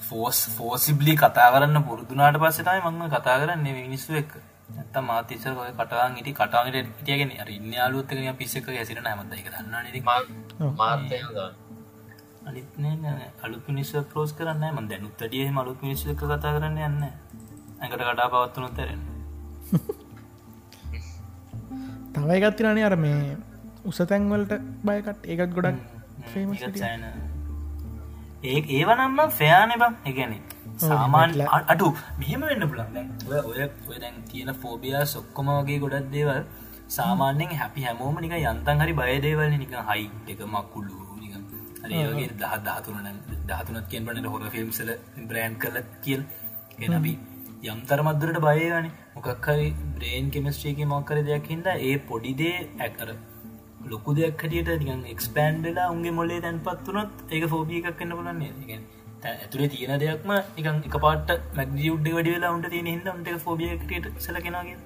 ෆෝස් 0.00 0.38
ෆෝසිබ්ලි 0.50 1.16
කතා 1.16 1.48
කරන්න 1.50 1.84
පුරුදුනාට 1.84 2.38
පස්සටයි 2.38 2.80
මංම 2.82 3.04
කතා 3.08 3.36
කරන්න 3.36 3.66
මිනිස්සු 3.80 4.16
එක් 4.16 4.32
ඇත 4.76 4.96
මාතිසර 5.02 5.54
ඔය 5.56 5.70
කටවාන් 5.72 6.16
ඉටි 6.16 6.34
කටවාගට 6.34 6.92
ටියගෙන 6.96 7.32
ඉන්න 7.48 7.78
අලුත්තක 7.80 8.36
පිස්සක 8.36 8.68
ඇසිරන 8.74 9.06
හැමද 9.06 9.32
එක 9.34 9.48
දන්න 9.48 10.76
මාතය 10.76 11.22
අනිත්න 12.48 13.04
අලු 13.42 13.60
පිනිස්ස 13.60 13.92
පෝස් 14.08 14.32
කරන්න 14.32 14.72
ම 14.72 14.86
දැනුත් 14.86 15.18
ටිය 15.18 15.50
මලු 15.50 15.76
පිනිස්ස 15.76 16.06
එක 16.06 16.18
කතා 16.18 16.54
කරන්න 16.54 16.78
යන්න 16.80 17.02
ඇකට 17.80 18.00
කටා 18.00 18.28
පවත්වනු 18.28 18.68
තරෙන 18.72 19.00
තව 22.14 22.30
එකත්තිරනේ 22.38 22.84
අර 22.84 22.98
මේ 22.98 23.36
උසතැන්වලට 23.84 24.52
බයකට 24.82 25.26
ඒකත් 25.26 25.52
ගොඩක් 25.52 25.76
ඒ 28.44 28.62
ඒවනම්ම 28.70 29.32
ෆයාන 29.32 29.72
බම් 29.76 29.94
එකන 30.04 30.40
සාමාන් 30.82 31.30
අටු 31.66 31.96
මෙහෙම 32.18 32.44
වෙන්න 32.44 32.66
පුළන් 32.66 33.10
ඔය 33.26 33.42
ඔය 33.42 33.70
ඔය 33.88 33.98
දැන් 33.98 34.14
තියෙන 34.26 34.56
ෆෝබියා 34.56 35.06
සොක්කොම 35.06 35.52
වගේ 35.52 35.80
ගොඩක් 35.80 36.10
දේවල් 36.10 36.44
සාමාන්‍යෙන් 36.90 37.56
හැපි 37.56 37.82
හැමෝම 37.82 38.20
නික 38.20 38.32
යන්තන් 38.38 38.80
හරි 38.80 38.94
බයදේවල 38.94 39.56
නික 39.56 39.74
හයි 39.88 40.10
එක 40.28 40.40
මක්කුල්ලු 40.46 41.07
ඒගේ 41.94 42.28
දහ 42.34 42.54
දහතුන 42.64 43.08
දහතුනත් 43.46 43.88
කියෙන් 43.88 44.06
පනට 44.06 44.28
හොර 44.28 44.44
ෆිල්ම්සල 44.50 44.90
බ්‍රෑන්් 45.24 45.58
කල 45.58 45.80
කියල් 46.02 46.22
ගෙනබී 46.78 47.16
යම්තර 47.66 48.00
මද්දරට 48.02 48.40
බයගන 48.40 48.90
මොකක්හරි 49.14 49.68
බ්‍රේන් 49.94 50.30
කෙමස්ට්‍රීක 50.30 50.84
මොක්කර 50.88 51.18
දෙයක් 51.24 51.48
හිද 51.48 51.66
ඒ 51.72 51.96
පොඩිදේ 52.04 52.56
ඇකර 52.80 53.08
ලොකු 53.86 54.14
දෙයක් 54.14 54.42
හටියට 54.42 54.70
නිකන් 54.80 55.02
එක්ස්පෑන්්ඩලා 55.06 55.88
උන්ගේ 55.90 56.12
මොලේ 56.12 56.40
තැන් 56.40 56.62
පත්වනොත් 56.62 57.26
ඒක 57.30 57.44
ෆෝබිය 57.48 57.80
එකක් 57.82 57.98
කන්න 57.98 58.16
පුලන්නේ 58.18 58.80
ඇතුරේ 59.24 59.68
තියෙන 59.68 59.94
දෙයක්ම 59.98 60.30
නිකන් 60.56 60.82
එක 60.82 60.96
පාට 61.00 61.32
මැග්ජි 61.54 61.90
උඩ්ඩ 61.90 62.12
වැඩි 62.12 62.34
වෙලා 62.34 62.52
උන්ට 62.52 62.70
තියෙන 62.70 62.88
හිද 62.88 63.08
උන්ට 63.08 63.32
ෆෝබිය 63.40 63.72
කට 63.82 64.14
සලකෙනගේ 64.20 64.76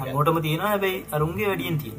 අමෝටම 0.00 0.40
තියෙන 0.40 0.62
හැබැයි 0.62 1.04
අරුන්ගේ 1.12 1.48
වැඩියෙන් 1.48 1.78
තියෙන 1.78 1.98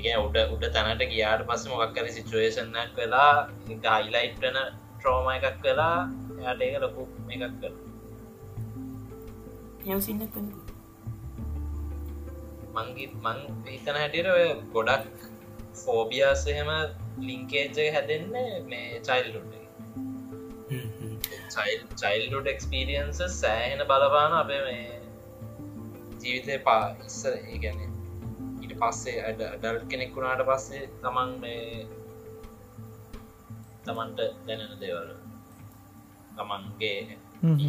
එක 0.00 0.06
උඩ 0.18 0.36
උඩ 0.46 0.64
තැනට 0.74 1.02
ගියාට 1.10 1.42
පස්ස 1.46 1.70
මොක්කර 1.70 2.06
සිටුවේෂන්නක් 2.10 2.96
වෙලා 2.96 3.32
හයිලයිට් 3.66 4.38
වන 4.42 4.58
ට්‍රෝම 4.94 5.28
එකක් 5.30 5.58
වෙලා 5.64 5.98
යට 6.44 6.62
ඒක 6.62 6.76
ලොකු 6.84 7.06
එකක් 7.30 7.44
කර 7.60 7.74
යසින්න 9.90 10.22
මංගි 12.74 13.06
මං 13.18 13.38
හිතන 13.66 13.96
හැටියට 13.96 14.30
ඔය 14.30 14.46
ගොඩක් 14.74 15.28
ෆෝබියස් 15.80 16.42
එහෙම 16.52 16.70
ලිංකේජ්ජ 17.22 17.78
හැදෙන්න 17.94 18.26
මේ 18.66 19.00
චයිල්ලුඩ් 19.02 19.52
චයිල්ඩුඩ් 21.96 22.48
එක්ස්පිරියන්ස 22.48 23.20
සෑහෙන 23.34 23.84
බලපාන 23.84 24.34
අපේ 24.36 24.62
මේ 24.64 24.88
ජීවිතය 26.20 26.58
පා 26.64 26.82
ඉස්සර 27.06 27.34
ඒගැන 27.36 27.97
පස්සේ 28.80 29.24
අඩ 29.24 29.40
ඩල් 29.54 29.80
කෙනෙක් 29.86 30.14
වුණාට 30.14 30.44
පස්සේ 30.46 30.84
තමන් 31.00 31.32
මේ 31.40 31.86
තමන්ට 33.84 34.20
දැනෙන 34.46 34.78
දේවල්. 34.80 35.10
තමන්ගේ 36.36 37.18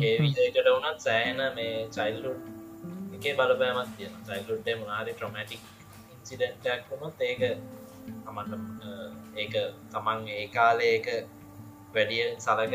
ඒ 0.02 0.14
විදකට 0.20 0.68
වුණත් 0.68 1.02
සෑහෙන 1.02 1.42
මේ 1.56 1.76
චයිල්ලුඩ් 1.90 2.42
එකේ 3.16 3.34
බලපෑමත් 3.36 3.92
තියෙන 3.98 4.16
චයිල්ලුඩ්ඩේ 4.28 4.76
මනාරි 4.78 5.14
ට්‍රොමටික් 5.14 5.62
ඉන්සිඩෙන්ටක් 6.14 6.90
වුණොත් 6.92 7.22
ඒක 7.24 7.44
තමන්ට 8.24 8.54
ඒක 9.36 9.54
තමන් 9.92 10.32
ඒ 10.36 10.48
කාලේ 10.50 10.92
ඒක 10.94 11.08
වැඩිය 11.94 12.26
සලක 12.38 12.74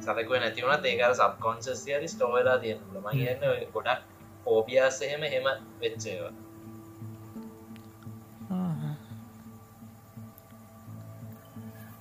සලකුව 0.00 0.36
නැතිවුණත් 0.36 0.86
ඒකර 0.86 1.14
සබ්කොන්සස්සිරි 1.16 2.08
ස්ටෝවෙලා 2.08 2.58
තියෙන 2.58 2.80
ම 2.94 3.08
කියන්න 3.12 3.44
ගොඩක් 3.74 4.02
පෝබියස් 4.44 4.98
එහෙම 5.02 5.22
හෙම 5.28 5.46
වෙච්චේවා 5.80 6.32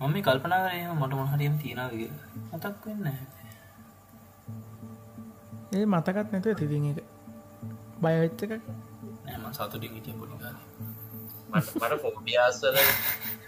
මම 0.03 0.17
කල්පනා 0.21 0.61
කරේ 0.63 0.87
මට 0.93 1.13
මොහරියම් 1.13 1.55
තියෙනවගේ 1.57 2.11
මතක් 2.51 2.83
වෙන්න 2.85 3.07
ඒ 5.73 5.85
මතකත් 5.87 6.27
නැතුව 6.27 6.55
තිතින් 6.55 6.85
එක 6.87 6.99
බයවෙච්ච 8.01 8.43
එක 8.47 8.53
නෑම 9.23 9.49
සතුටින් 9.53 9.95
හිටිය 9.95 10.15
පොඩිකාල 10.15 10.57
මට 11.51 12.01
ෆෝබියාස්වල 12.01 12.77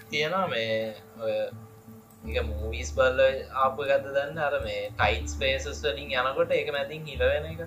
තියෙනවා 0.09 0.47
මේ 0.47 0.75
එක 2.25 2.45
මූවිස් 2.45 2.89
බල්ල 2.91 3.19
ආප 3.55 3.77
ගත 3.79 4.05
දන්න? 4.07 4.37
අර 4.39 4.55
මේ 4.61 4.91
ටයිට් 4.93 5.27
ස්පේසස් 5.29 5.83
වලින් 5.83 6.13
යනකොට 6.13 6.51
ඒක 6.51 6.71
මැතින් 6.71 7.05
හිලවෙන 7.05 7.45
එක. 7.45 7.61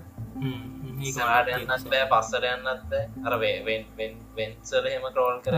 සාට 1.09 1.51
යන්නත් 1.53 1.85
බෑ 1.85 2.07
පස්සට 2.11 2.47
යන්නත් 2.49 2.91
අර 3.25 3.37
වෙන්සල 4.35 4.89
හෙම 4.89 5.07
ක්‍රෝල් 5.13 5.39
කර 5.41 5.55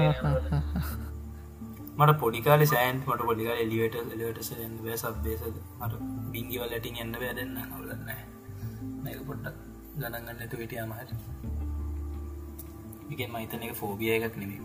මට 2.01 2.19
පොඩිකාල 2.19 2.65
සෑන් 2.65 2.99
මට 2.99 3.23
පොඩිකාල 3.23 3.59
එලිවට 3.59 3.95
එලිවට 4.09 4.43
සයන් 4.43 4.77
බෑ 4.79 4.97
සබ්බේස 4.97 5.41
මට 5.79 5.93
බිංගිවල් 6.31 6.69
ඇටින් 6.69 6.97
එන්න 7.01 7.15
බෑදන්න 7.15 7.57
නොලන්න 7.71 8.05
නැක 9.03 9.19
පොට්ටක් 9.27 9.55
ගණගන්නතු 9.97 10.57
විටිය 10.57 10.79
අමහට 10.79 11.11
එකෙන් 13.11 13.31
මහිතන 13.33 13.63
එක 13.67 13.75
ෆෝබිය 13.75 14.11
එකක් 14.17 14.35
නෙවේ 14.37 14.59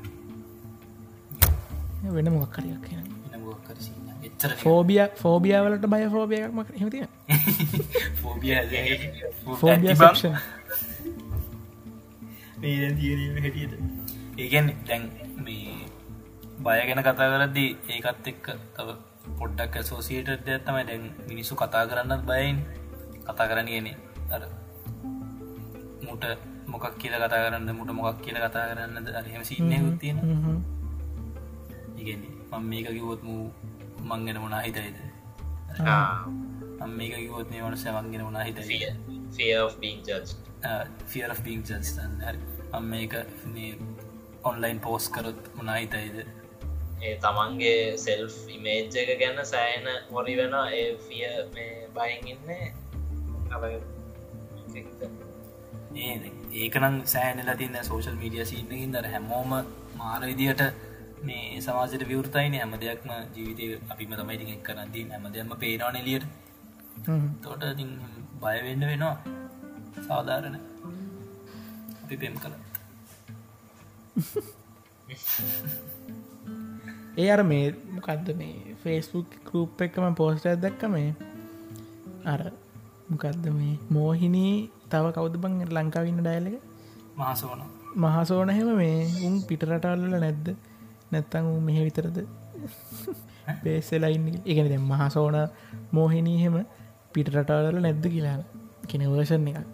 වෙන 2.13 2.33
මොක්කරයක් 2.33 2.83
කියන 2.83 3.17
ෆෝබිය 4.57 5.09
ෆෝබියාවලට 5.17 5.87
බය 5.89 6.09
ෆෝබියක්ම 6.11 6.61
හතිය 6.79 7.07
ෆෝබිය 8.21 8.55
හැටියට. 8.55 9.03
ඒගෙන් 14.39 14.73
දැන් 14.87 15.11
මේ 15.45 15.75
බය 16.65 16.79
ගැන 16.89 17.03
කතා 17.03 17.29
කරද්දී 17.33 17.71
ඒකත් 17.93 18.27
එක්ක 18.33 18.47
තව 18.77 18.89
පොඩ්ඩක් 19.39 19.75
සෝසියට 19.83 20.31
දෙයක් 20.47 20.63
තමයි 20.67 20.85
දැන් 20.89 21.05
මිනිස්සු 21.29 21.55
කතා 21.55 21.85
කරන්නත් 21.91 22.23
බයින් 22.31 22.57
කතා 23.27 23.47
කරන්න 23.51 23.69
ගෙන 23.73 23.89
අර 24.35 24.43
මුට 26.07 26.25
මොකක් 26.67 26.87
කියල 27.01 27.15
කතා 27.17 27.43
කරන්න 27.45 27.71
මුට 27.79 27.91
මොකක් 27.99 28.19
කියල 28.25 28.39
කතා 28.39 28.65
කරන්න 28.71 29.13
අරහෙම 29.21 29.45
සින්නය 29.45 29.77
ගුත්තියෙන 29.85 30.19
ඉගන්නේ 31.97 32.33
මං 32.51 32.65
මේක 32.71 32.89
කිවොත් 32.89 33.23
මූ 33.23 33.51
මංගෙන 34.03 34.39
මොනා 34.41 34.63
හිතයිද? 34.67 34.97
මේක 36.97 37.15
කිවොත් 37.17 37.51
මේ 37.51 37.63
වනස 37.63 37.85
මංගෙන 37.97 38.25
මොනා 38.25 38.45
හිතයි 38.49 38.79
ෆියර් 41.07 41.33
බීං 41.45 41.63
ජස්තන් 41.63 42.13
හරි. 42.27 42.41
අම් 42.73 42.85
මේක 42.85 43.15
මේ 43.55 43.73
ඔන්ලයින් 44.45 44.81
පෝස් 44.81 45.09
කරොත් 45.11 45.41
මොනා 45.57 45.77
හිතයිද 45.77 46.17
ඒ 46.99 47.15
තමන්ගේ 47.19 47.81
සෙල්් 47.99 48.23
ඉමේජ් 48.49 48.97
එක 48.97 49.11
ගැන්න 49.21 49.41
සෑන 49.45 49.87
හොරි 50.11 50.35
වෙන 50.37 50.55
ඒ 50.73 50.85
ෆිය 50.99 51.27
මේ 51.55 51.89
බයින් 51.95 52.23
ඉන්න. 52.29 52.45
ඒකනම් 56.57 56.97
සෑනලා 57.07 57.57
තින්න 57.57 57.77
සෝශල් 57.83 58.17
මීඩිය 58.17 58.45
සින්නකින් 58.45 58.93
දර 58.93 59.09
හැමෝම 59.09 59.53
මාර 59.97 60.23
විදියට 60.23 60.63
මේ 61.23 61.61
සමාජයට 61.61 62.09
විවෘතයින 62.09 62.55
හැම 62.55 62.73
දෙයක්ම 62.79 63.11
ජීවිතය 63.35 63.67
අපිම 63.89 64.13
තමයි 64.13 64.37
ඉතින් 64.37 64.63
කරන්දී 64.63 65.05
හැම 65.11 65.25
දෙයක්ම 65.31 65.53
පේනවාන 65.59 65.97
එලියට 65.97 66.27
තෝට 67.43 67.63
බයවෙන්න 68.41 68.83
වෙනවා. 68.83 69.17
සාධාරණ. 70.03 70.57
අපි 72.03 72.17
පෙම් 72.17 72.35
කළ 72.37 72.55
ඒ 77.17 77.29
අර 77.31 77.43
මේ 77.43 77.67
මොකක්ද 77.89 78.29
මේ 78.35 78.75
ෆේස්බුක් 78.83 79.29
කරූප් 79.45 79.81
එකම 79.81 80.15
පෝස්ට 80.15 80.49
දැක්ක 80.59 80.83
මේ? 80.87 81.11
අර 82.25 82.41
මොකක්ද 83.11 83.47
මේ 83.51 83.75
මෝහිනී 83.91 84.55
තව 84.91 85.05
කවුද 85.15 85.37
බං 85.39 85.55
ලංකාවන්න 85.71 86.21
ඩයිලක 86.21 86.57
මහසෝන. 87.17 87.61
මහසෝනහෙම 87.97 88.71
මේ 88.75 88.99
උන් 89.27 89.35
පිටරටල්ල 89.43 90.05
නැද්ද? 90.17 90.47
නැත්තං 91.13 91.49
මෙහ 91.63 91.79
විතරද? 91.81 92.19
පේසෙලයින්න 93.63 94.43
එකන 94.45 94.67
දැ 94.67 94.81
මහසෝන 94.85 95.37
මෝහිනීහෙම 95.93 96.57
පිටරටවල 97.15 97.79
නැද්ද 97.81 98.05
කියලා 98.09 98.39
කෙන 98.87 99.09
වර්ෂන් 99.09 99.49
එකක්. 99.53 99.73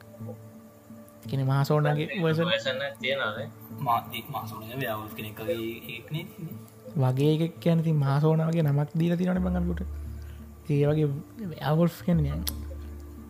කෙන 1.29 1.43
මහසෝනගේ 1.45 2.09
වර්ෂන් 2.19 2.79
මාතික් 3.81 4.27
මාසෝන 4.29 4.63
ව්‍යවල් 4.75 5.09
කෙනෙක්ගේ 5.17 5.59
ඒක්නේ 5.89 6.25
වගේ 6.97 7.33
එක 7.37 7.55
කියනති 7.61 7.93
මාසෝනාවගේ 7.95 8.63
නමක් 8.63 8.91
දීල 8.95 9.17
තිනට 9.17 9.41
බඟලුට 9.41 9.81
ඒ 10.69 10.85
වගේ 10.87 11.09
අවල් 11.63 11.89
කැන 12.01 12.45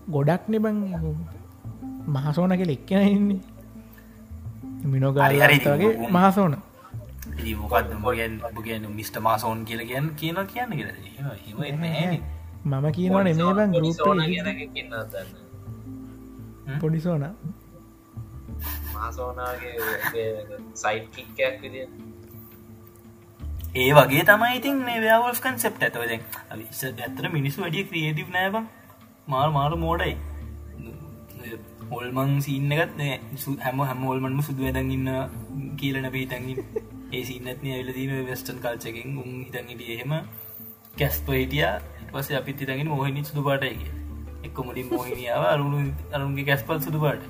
ගොඩක් 0.09 0.45
නෙබං 0.49 0.77
මහසෝන 2.09 2.53
කෙ 2.53 2.65
එක්කෙන 2.69 3.09
ඉන්නේ. 3.09 3.41
මිනෝගාරිහරිගේ 4.85 6.11
මහසෝන. 6.11 6.57
මොකක්ද 7.63 7.91
මොගෙන් 7.97 8.33
බගෙන් 8.53 8.83
මිස්ට 8.91 9.17
මාසෝන් 9.21 9.65
කියල 9.65 9.81
කියන්න 9.83 10.15
කියන 10.15 10.37
කියන්න 10.47 10.71
කියෙ 10.71 10.93
මම 12.65 12.87
කියනවන 12.93 13.25
මේ 13.25 13.53
බං 13.55 13.71
පොඩිසෝන 16.81 17.25
මාසෝනාගේ 18.95 19.77
සයිට් 20.75 21.07
කික්කයක් 21.11 21.57
විදිිය 21.63 22.12
ඒ 23.73 23.93
වගේ 23.97 24.25
තමයි 24.29 24.57
ඉතින් 24.57 24.81
මේ 24.87 24.99
ව්‍යවල් 25.01 25.39
කන්සෙප් 25.45 25.77
ඇතවද 25.81 26.11
විස 26.59 26.81
ඇත්තර 26.87 27.27
මිනිස්සු 27.37 27.63
වැඩිය 27.63 27.85
ක්‍රියටව් 27.85 28.29
නෑබ 28.35 28.57
මාර 29.27 29.49
මාර 29.51 29.77
මෝඩයි. 29.77 30.17
හොල්මං 31.93 32.35
සින්න 32.47 32.75
එකත් 32.75 33.01
හැම 33.65 33.81
හැම 33.83 34.03
හොල්මන්ම 34.09 34.43
සුදු 34.49 34.67
වැදන් 34.67 34.91
ඉන්න 34.97 35.09
කියලන 35.81 36.09
පිහිටගින් 36.17 36.61
ඒ 37.13 37.23
සින්නත්න 37.31 37.65
ඇවිලදීම 37.69 38.13
වෙස්ටන් 38.27 38.61
කල්චකින් 38.65 39.17
උන් 39.23 39.31
හිතන්ගට 39.39 39.89
එහෙම 39.89 40.13
කැස්ප 40.99 41.33
හිටිය. 41.33 41.65
පස 42.13 42.31
අපිත් 42.41 42.61
හිතගෙන 42.61 42.93
මොහනි 42.95 43.25
සුදු 43.25 43.47
පාටයක 43.49 43.81
එක්ක 44.47 44.63
මුලින් 44.67 44.93
මෝහිනියාව 44.93 45.47
අරුණු 45.55 45.81
අරුන්ගේ 46.13 46.47
කැස්පල් 46.51 46.85
සුදු 46.89 47.01
පාට. 47.07 47.25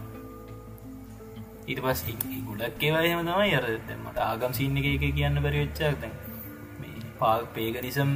ඊට 1.68 1.80
පස් 1.86 2.04
ගොඩක් 2.50 2.82
ඒවා 2.82 3.06
එහෙම 3.06 3.24
තමයි 3.30 3.56
අර 3.60 3.70
මට 4.00 4.18
ආගම් 4.28 4.60
සින්න 4.60 4.76
එක 4.78 4.92
එක 4.92 5.08
කියන්න 5.14 5.42
බැරි 5.46 5.64
වෙච්චා 5.64 5.94
දැන්. 6.02 6.12
පාක් 6.12 6.31
පේගනිසම් 7.54 8.10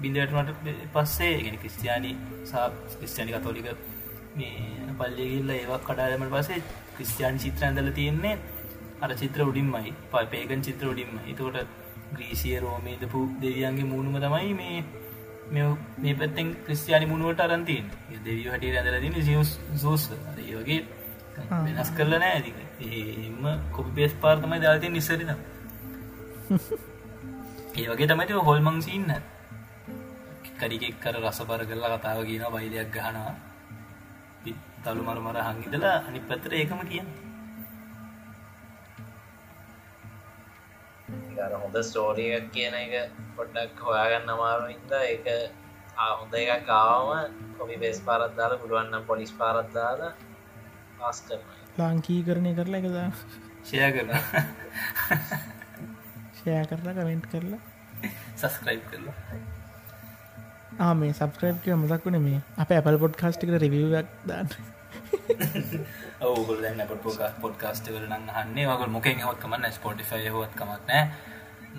බිඳටමට 0.00 0.70
පස්සේ 0.94 1.34
ගෙන 1.40 1.58
ක්‍රස්තියානි 1.58 2.12
සා 2.44 2.64
ක්‍රස්තියානි 2.94 3.34
කතෝලික 3.34 3.68
මේ 4.34 4.94
පල්ලිගල්ල 4.98 5.52
ඒවක් 5.52 5.84
කඩාලමට 5.86 6.34
පසේ 6.34 6.62
ක්‍රස්තියානි 6.96 7.38
චිත්‍ර 7.38 7.64
ඇඳල 7.64 7.92
තියෙන්නේ 7.92 8.34
අර 9.00 9.14
චිත්‍ර 9.16 9.44
උඩින්මයි 9.44 9.94
ප 10.10 10.24
පේගන් 10.30 10.62
චිත්‍ර 10.62 10.88
උඩින්ම 10.88 11.14
එතකොට 11.24 11.58
ග්‍රීසිය 12.12 12.56
රෝමේදපු 12.60 13.20
දෙවියන්ගේ 13.40 13.86
මුණුම 13.86 14.18
තමයි 14.20 14.54
මේ 14.54 15.68
මේ 15.98 16.14
පැත්තෙන් 16.14 16.54
ක්‍රස්තියානි 16.66 17.06
මුණුවට 17.06 17.40
අරන්තින් 17.40 17.90
දෙවිය 18.20 18.48
හටිය 18.48 18.76
ඇඳලදින 18.76 19.20
සියස් 19.22 19.52
සෝස් 19.76 20.10
ඒ 20.12 20.54
වගේ 20.56 20.80
වෙනස් 21.66 21.90
කරල 21.96 22.14
නෑ 22.16 22.32
ඇතික 22.32 22.56
එම 23.26 23.44
කොපි 23.72 23.94
පේස් 23.94 24.16
පාර්තමයි 24.20 24.62
දාතිය 24.62 24.90
නිසරින 24.90 25.36
ඒ 27.72 27.88
වගේ 27.88 28.06
තමති 28.06 28.40
හොල්මං 28.46 28.78
සින්න 28.82 29.10
කඩිකෙක් 30.58 30.96
කර 31.02 31.16
රසපර 31.20 31.62
කරලා 31.68 31.92
කතාව 31.94 32.18
කියන 32.28 32.44
බයිලයක් 32.54 32.88
ගහනවා. 32.94 33.34
තලු 34.84 35.02
මර 35.02 35.18
මර 35.20 35.38
හංගිදලා 35.46 35.96
අනි 36.08 36.20
පත්තර 36.22 36.52
ඒකම 36.54 36.80
කියන්න. 36.90 37.08
හොඳ 41.62 41.76
ස්ටෝරියක් 41.82 42.50
කියන 42.54 42.74
එක 42.74 42.92
පොඩ්ඩක් 43.36 43.80
හොයාගන්න 43.86 44.32
අමාරු 44.34 44.66
ඉද 44.74 44.92
එක 45.06 45.26
හොඳ 46.18 46.34
එක 46.34 46.66
කාවම 46.66 47.10
කොමි 47.58 47.76
බෙස් 47.78 47.98
පාරත්දාල 48.08 48.52
පුළුවන්නම් 48.60 49.08
පොලිස් 49.10 49.32
පාරත්දාල 49.40 50.04
පාස් 50.98 51.18
කරන 51.26 51.48
ලාංකී 51.78 52.20
කරණය 52.28 52.52
කරලා 52.58 52.82
එකදා 52.82 53.08
ෂය 53.64 53.78
කරන 53.96 54.10
ෂය 56.42 56.60
කරලා 56.70 56.94
කමෙන්ට් 56.98 57.26
කරලා. 57.32 57.60
සස්ක්‍රයිබ් 58.42 58.84
කරලා. 58.90 59.16
ආ 60.84 60.92
මේ 61.00 61.12
සබස්ක්‍රයිබ් 61.18 61.58
කිය 61.64 61.74
මතක් 61.74 62.02
වුණ 62.06 62.22
මේ 62.28 62.38
අප 62.62 62.70
ඇපල් 62.76 62.96
පොඩ් 63.02 63.18
කාස්ටිකට 63.22 63.58
රිවියක් 63.64 64.08
දාන්න. 64.30 64.48
ඔගුල 66.28 66.64
පොට 67.04 67.20
පොඩ්කාස්ට 67.42 67.86
වලන 67.94 68.26
හන්නේ 68.36 68.66
වගල් 68.70 68.90
මොකෙන් 68.96 69.22
හොත් 69.26 69.38
කමන්න 69.42 69.72
ස්පොටිෆය 69.76 70.28
හොත් 70.36 70.52
කමක් 70.60 70.82
නෑ 70.90 71.02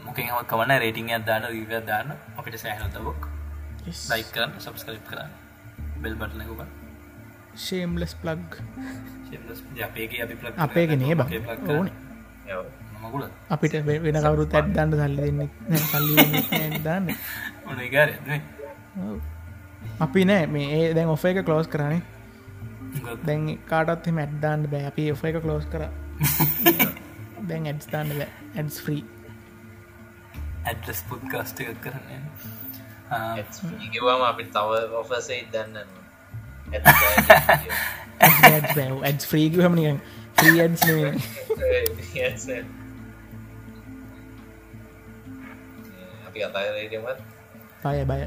මොකින් 0.05 0.27
හොත් 0.35 0.47
කමන්න 0.51 0.79
රේටිං 0.83 1.11
දාන්න 1.29 1.45
රිව 1.53 1.71
දාන්න. 1.89 2.09
අපිට 2.37 2.57
සෑහනතබක් 2.63 3.21
ලයික් 4.11 4.29
කරන්න 4.33 4.53
සබස්ක්‍රයිබ් 4.65 5.05
කරන්න. 5.09 5.31
බෙල් 6.03 6.15
බටනකුක 6.21 6.61
ශේම්ලස් 7.65 8.13
ප්ලග් 8.21 8.49
අපේ 9.87 10.07
අපි 10.23 10.35
අපේගෙනේ 10.67 11.15
බ. 11.15 11.21
ඕන 11.69 11.87
මගුල 13.03 13.23
අපිට 13.49 13.77
වෙන 13.85 14.17
කවරුත් 14.17 14.53
ඇත් 14.53 14.67
දන්න 14.71 14.91
සල්ලි 14.95 15.21
දෙන්න 15.21 15.77
සල්ලි 15.85 16.15
දන්න. 16.79 17.05
අපි 19.99 20.25
නෑ 20.25 20.45
මේ 20.47 20.67
ඒ 20.73 20.93
දැන් 20.93 21.09
ඔෆ 21.09 21.25
එක 21.25 21.41
කලෝස් 21.45 21.67
කරනේ. 21.67 22.01
දැන් 23.25 23.49
කාටත් 23.65 24.11
මැඩ්දාන්න 24.11 24.69
බෑ. 24.69 24.85
අපි 24.85 25.11
ඔෆ 25.11 25.23
එක 25.23 25.41
කලෝස් 25.41 25.65
කර. 25.67 25.89
දැන් 27.49 27.67
ඇඩ්ස්ථාන්න 27.67 28.15
ඇඩස් 28.21 28.79
ෆ්‍රී 28.81 29.03
ඇඩ්ලස් 30.65 31.01
පුත් 31.09 31.23
කාස්ට 31.31 31.59
එකක් 31.59 31.81
කරන්න. 31.83 32.23
ගවම 33.91 34.23
අපි 34.27 34.43
තව 34.47 34.71
ඔෆසේ 34.93 35.41
දන්න 35.51 35.77
ඇඩ් 39.03 39.21
්‍රීග 39.25 39.59
හමනිකන් 39.59 39.99
්‍රී 46.33 46.45
අපි 46.45 46.45
අතාරටමත් 46.49 47.19
පය 47.81 47.97
බය 48.05 48.21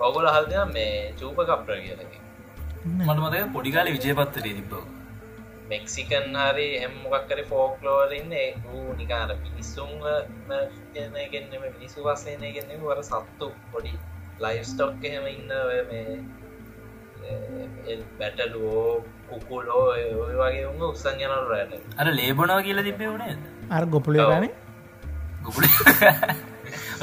ඔගොල 0.00 0.26
හල්ද 0.28 0.54
මේ 0.68 0.94
චූප 1.14 1.38
කප්්‍ර 1.42 1.76
කියලක 1.78 2.14
මට 2.98 3.18
මතක 3.18 3.44
පොඩිකාල 3.52 3.88
විජයපත්තර 3.88 4.42
තිබ්බ 4.46 4.72
මෙක්සිකන් 5.70 6.36
හරි 6.36 6.66
හෙම්මොකක් 6.76 7.28
කර 7.28 7.42
ෆෝක්ලෝරන්න 7.44 8.34
වූ 8.64 8.86
නිකාර 8.94 9.30
පිනිස්සුන් 9.38 9.92
ගෙන්ම 11.32 11.54
මිනිසු 11.66 12.06
වස්සේන 12.06 12.46
ගෙන්න්න 12.48 12.82
වර 12.82 13.02
සත්තු 13.04 13.52
පොඩි 13.72 13.94
ලයිෆ් 14.40 14.64
ස්ටොක් 14.64 15.04
එහෙම 15.04 15.26
ඉන්න 15.28 15.52
මේ 15.90 16.18
බැටලුවෝ 18.18 18.90
කුකුලෝ 19.28 19.84
ඔය 19.90 20.34
වගේ 20.34 20.66
උම 20.66 20.82
උත්සන් 20.84 21.22
යනල් 21.22 21.46
රෑට 21.50 21.78
අර 21.98 22.12
ලේබනවා 22.14 22.60
කියලා 22.62 22.86
තිබේ 22.88 23.12
වනේ 23.12 23.38
අර 23.70 23.86
ගොපුලගන 23.88 24.50
ගොපුල 25.44 25.64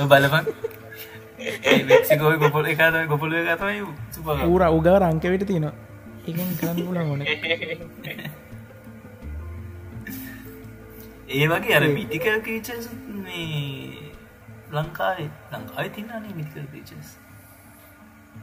බලපන්. 0.10 0.46
මෙක්සිකෝයි 1.90 2.38
ගොපොල 2.44 2.66
එක 2.74 2.82
ගොපුල 3.12 3.32
ගතයි 3.50 3.82
ඌර 4.50 4.64
උග 4.70 4.88
රංකවිට 5.04 5.48
තියෙනවා. 5.48 5.76
එකෙන් 6.28 6.50
කරන්න 6.60 6.78
පුල 6.88 6.98
ඕන. 6.98 7.22
ඒ 11.30 11.46
වගේ 11.52 11.76
අර 11.78 11.86
මිටිකල් 11.96 12.40
කීච 12.44 12.70
ලංකාවේ 14.72 15.30
ලංකායි 15.54 15.90
තින්නනේ 15.96 16.34
මිටිකල් 16.38 16.68
පීචස් 16.72 17.10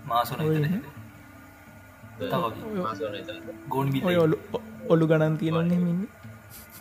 මාසුන 0.06 0.40
ගෝන් 3.68 3.88
ඔය 4.10 4.16
ඔලු 4.24 4.36
ඔලු 4.88 5.04
ගණන් 5.10 5.36
තියෙනන්නේ 5.42 5.80
මින්න 5.86 6.02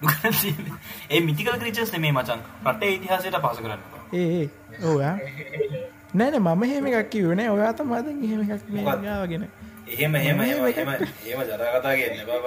ඒ 1.10 1.22
මිතිකල් 1.22 1.58
ක්‍රීචස් 1.58 1.94
මේ 1.98 2.13
මචන් 2.13 2.42
රටේ 2.66 2.94
ඉතිහාසයට 2.94 3.38
පස 3.42 3.60
කරන්න 3.60 3.82
ඒ 4.16 4.50
ඕයා 4.86 5.16
නෑන 6.13 6.39
මම 6.42 6.63
හෙම 6.66 6.89
එකක් 6.92 7.10
කිවනේ 7.10 7.50
ඔයාත 7.50 7.84
මද 7.84 8.08
හෙම 8.24 8.42
එකක් 8.48 9.06
යාගෙන 9.06 9.48
එහෙම 9.88 10.16
එහෙම 10.16 10.42
එහෙම 10.42 10.66
එහෙම 10.66 10.89
එහෙම 10.89 11.39
ජරකතා 11.44 11.94
කියන්න 11.94 12.26
බබ. 12.26 12.46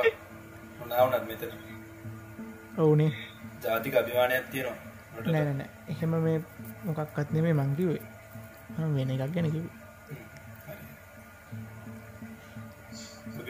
හොනාවනත් 0.79 1.25
මෙතන. 1.29 1.51
ඔවුනේ. 2.79 3.13
ජාතික 3.63 3.95
අභිමානයක් 3.97 4.51
තියෙනවා 4.51 4.87
නෑනන 5.27 5.61
එහෙම 5.89 6.13
මේ 6.19 6.39
මොකක්ත් 6.85 7.31
නෙමේ 7.33 7.55
මංකිවේ 7.55 8.01
වෙන 8.95 9.11
එකක් 9.11 9.35
ගැන 9.35 9.49
කිව 9.51 9.67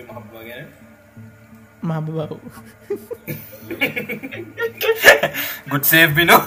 මහබ්බා 0.09 0.45
ගැන 0.45 0.67
මහබ 1.89 2.07
බව්. 2.11 2.33
ගුඩ්සේ 5.71 6.07
පිනෝ 6.17 6.43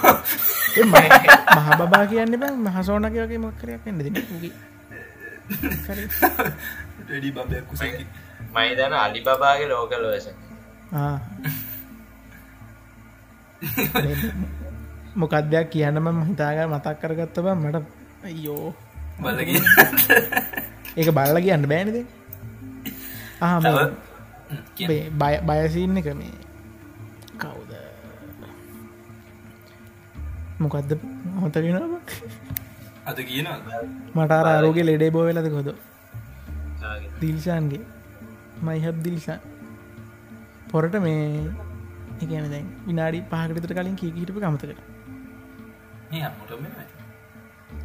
මහ 0.84 1.68
බබා 1.80 2.04
කියන්න 2.06 2.34
බෑ 2.42 2.54
මහසෝනක 2.66 3.14
වගේ 3.14 3.40
මක්කරයක් 3.40 3.82
එන්න 3.86 3.98
දෙන 4.00 4.14
ඩඩි 7.00 7.30
බබයක් 7.32 7.64
කුසකි 7.70 8.04
මයිදන 8.54 8.94
අලි 8.96 9.20
බාගේ 9.24 9.68
ලෝකල් 9.68 10.04
වස 10.06 10.26
මොකක්දයක් 15.14 15.66
කියන්නම 15.72 16.06
හිතාග 16.28 16.58
මතක් 16.66 16.96
කරගත්ත 17.02 17.36
බ 17.38 17.46
මට. 17.54 17.76
අයියෝ. 18.24 18.68
බලග 19.18 19.48
ඒක 20.96 21.08
බල්ල 21.16 21.36
කියන්න 21.40 21.66
බෑනද 21.70 21.96
ආම 23.40 23.62
බය 25.20 25.32
බයසින්න 25.48 26.00
එක 26.00 26.08
මේ 26.20 26.34
කවුද? 27.42 27.72
මොකක්ද 30.62 30.92
හොතගෙන 31.42 31.76
අද 33.10 33.18
කියන 33.28 33.48
මටාර 34.16 34.46
අරෝගේ 34.50 34.86
ලෙඩේ 34.90 35.10
බෝවෙලද 35.16 35.48
කොද 35.56 35.68
දිල්ෂාන්ගේ. 37.22 37.82
මයිහත් 38.66 38.98
දිල්ෂා 39.06 39.38
පොරට 40.70 40.94
මේ 41.06 41.24
එකන 42.22 42.46
දැන් 42.54 42.66
විනාඩි 42.86 43.20
පහකටතර 43.32 43.72
කලින් 43.78 43.96
කී 44.00 44.12
හිටප 44.16 44.38
කමතකට 44.44 44.80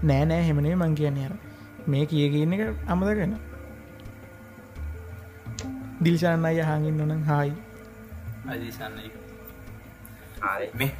නෑ 0.03 0.23
නෑ 0.31 0.41
හෙමනේ 0.47 0.75
මං 0.75 0.95
කියන්නේ 1.01 1.27
අර. 1.27 1.35
මේ 1.87 2.05
කිය 2.11 2.27
කියන්න 2.33 2.53
එක 2.55 2.61
අමදගෙන 2.93 3.33
දිල්ෂාන් 6.05 6.45
අය 6.45 6.57
හඟින් 6.61 6.97
නොනම් 6.97 7.21
හායි 7.25 7.53
අදිසන්න 8.47 8.97
මේ 10.75 10.91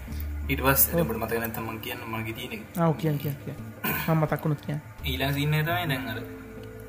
ඉටවස් 0.48 0.86
ට 0.88 1.04
මතකන 1.14 1.52
තමන් 1.52 1.78
කියන්න 1.80 2.02
මගේ 2.08 2.36
තියන 2.36 2.64
ආව 2.80 2.94
කියන් 2.98 3.18
කිය 3.20 3.36
කිය 3.42 3.56
මම 4.08 4.20
මතක්කුණුත් 4.20 4.62
කිය 4.64 4.78
ඊලා 5.06 5.32
සින්න 5.34 5.56
තමයි 5.60 5.86
දැන්ර 5.92 6.20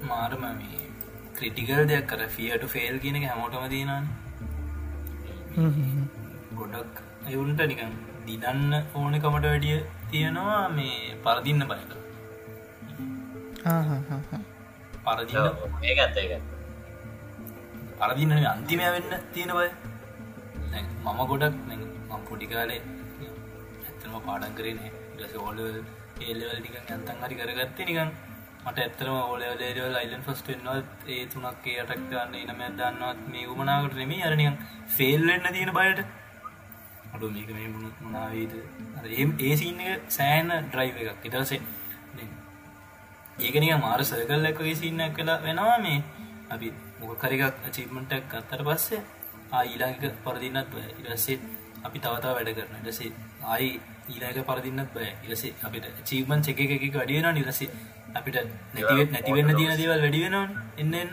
මාරම 0.05 0.47
මේ 0.55 0.81
ක්‍රටිකල් 1.35 1.83
දෙයක් 1.87 2.09
කර 2.09 2.23
ෆියට 2.31 2.67
ෆෙල් 2.69 2.99
කියනක 3.01 3.25
හැමෝටම 3.25 3.69
තියෙනන් 3.69 4.05
ගොඩක් 6.57 7.05
එවුන්ට 7.29 7.63
නිකන් 7.67 7.95
දිදන්න 8.27 8.75
ඕනකමට 8.95 9.25
වැඩිය 9.45 9.79
තියෙනවා 10.11 10.65
මේ 10.71 11.15
පරදින්න 11.23 11.69
බයක 11.69 11.97
පරදින්න 15.07 15.47
ඒ 15.85 15.97
ඇත්ත 15.99 16.19
එක 16.19 16.56
පරදින්න 18.01 18.33
අන්තිමය 18.53 18.87
වෙන්න 18.95 19.13
තියෙන 19.35 19.53
බය. 19.59 19.69
මම 21.05 21.21
ගොඩක් 21.31 21.57
මම් 21.67 22.23
පොඩිකාලේ 22.29 22.81
ඇත්තම 23.87 24.15
පාඩන් 24.27 24.57
කරනේ 24.59 24.91
ඩස 25.17 25.35
ඕල 25.43 25.59
ඒලවල් 26.21 26.59
නිකන් 26.65 26.77
ඇතන් 26.81 27.23
හරි 27.23 27.37
කරගත්ත 27.41 27.79
නිකන් 27.91 28.11
මට 28.65 28.79
ඇත්තරම 28.85 29.17
ඕලවලේරවල් 29.17 29.97
අයිලන් 30.01 30.25
ෆස්ට 30.27 30.49
වෙන්නවත් 30.53 31.11
ඒ 31.15 31.25
තුනක්ේ 31.33 31.77
අටක්ගන්න 31.83 32.35
එනම 32.43 32.63
දන්නවත් 32.79 33.21
මේ 33.33 33.47
උමනාකට 33.53 33.99
නෙමේ 34.01 34.23
අරනිකන් 34.29 34.57
ෆෙල්ලෙන්න 34.97 35.47
තියෙන 35.57 35.73
බයට. 35.79 36.01
අඩු 37.15 37.31
මේක 37.37 37.51
මේ 37.59 37.69
මුණු 37.75 37.91
මනාවීද 38.03 38.55
ඒ 39.05 39.29
ඒසින්න 39.49 39.81
සෑන 40.17 40.53
ඩ්‍රයිව 40.65 40.97
එකක්. 41.03 41.29
ඉටසේ 41.29 41.61
ඒකනික 43.39 43.79
මාර 43.87 44.01
සර්කල් 44.05 44.51
එක්කගේ 44.51 44.77
සින්නක් 44.83 45.17
කලා 45.17 45.39
වෙනවා 45.47 45.79
මේ. 45.79 46.03
අපි 46.97 47.07
මොකකරිකක් 47.07 47.43
අචීමටක් 47.69 48.35
අත්තර 48.41 48.63
පස්සේ 48.69 49.01
ඊලාක 49.65 50.05
පරදින්නත් 50.25 50.69
බෑ. 50.73 50.89
ඉරස්සේ 51.03 51.39
අපි 51.85 51.99
තවතා 51.99 52.33
වැඩ 52.37 52.51
කරන 52.57 52.77
ඩසේ 52.85 53.11
ආයි 53.45 53.69
ඊලාක 54.09 54.39
පරදින්නත් 54.51 54.91
බෑ. 54.95 55.11
ඉරසේ 55.27 55.53
අපිට 55.63 55.87
චීමන් 56.05 56.41
චක 56.47 56.61
එක 56.79 56.95
වැඩියෙන 56.95 57.29
නිරසේ 57.35 57.69
අපිට 58.15 58.39
නැතිවෙත් 58.75 59.11
නැතිවෙන්න 59.13 59.57
තියෙන 59.57 59.77
දේවල් 59.81 60.01
වැඩිවෙනවා 60.05 60.47
එන්න 60.79 60.95
එන්න. 60.95 61.13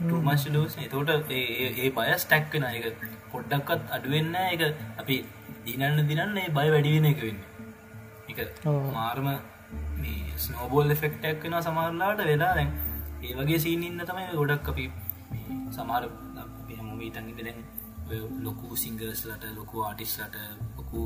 ටමස් 0.00 0.42
ලෝස් 0.54 0.78
තෝට 0.90 1.30
ඒ 1.30 1.90
බයස් 1.96 2.24
ටැක්කෙන 2.24 2.66
එක 2.70 3.04
පොඩ්ඩක්කත් 3.32 3.94
අඩුවෙන්න 3.96 4.34
එක 4.44 4.62
අපි 5.02 5.16
දිනන්න 5.66 6.02
දිනන්න 6.10 6.42
ඒ 6.42 6.48
බය 6.58 6.66
වැඩිවෙන 6.74 7.08
එක 7.12 7.22
වෙන්න. 7.26 7.40
එක 8.30 8.38
මාර්ම 8.96 9.28
මේ 10.02 10.36
ස්නෝබෝල් 10.44 10.94
එෆෙක්ටක් 10.96 11.44
වෙන 11.44 11.58
සමරලාට 11.62 12.24
වෙලා 12.30 12.54
දැන් 12.58 12.70
ඒ 13.20 13.34
වගේ 13.34 13.58
සීනඉන්න 13.58 14.04
තමයි 14.08 14.26
ගොඩක් 14.32 14.68
අපි 14.68 14.84
සමහර 15.72 16.04
හම 16.70 17.00
තඟි 17.10 17.34
දැන් 17.40 17.58
ලොකු 18.44 18.76
සිංගර්ස්ලට 18.76 19.44
ලොකු 19.56 19.82
ආටිස්ලට 19.82 20.36
ලොකු 20.76 21.02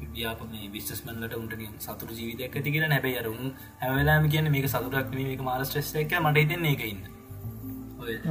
විද්‍යාප 0.00 0.40
මේ 0.52 0.70
විශ්ස්මන්ලට 0.70 1.36
උන්ට 1.36 1.54
සතුර 1.80 2.10
ජීවිතයක් 2.12 2.56
ඇති 2.56 2.74
කියෙන 2.74 2.88
නැබයි 2.88 3.18
අරුන් 3.18 3.52
හැවෙලාම 3.82 4.30
කියන්න 4.30 4.50
මේක 4.50 4.68
සතුරක් 4.68 5.14
මේක 5.14 5.42
මාර 5.42 5.60
ස්ට්‍රෙස් 5.64 5.94
එක 5.96 6.18
මට 6.20 6.36
හිතන්නේ 6.42 6.72
එක 6.72 6.82
ඉන්න. 6.86 7.02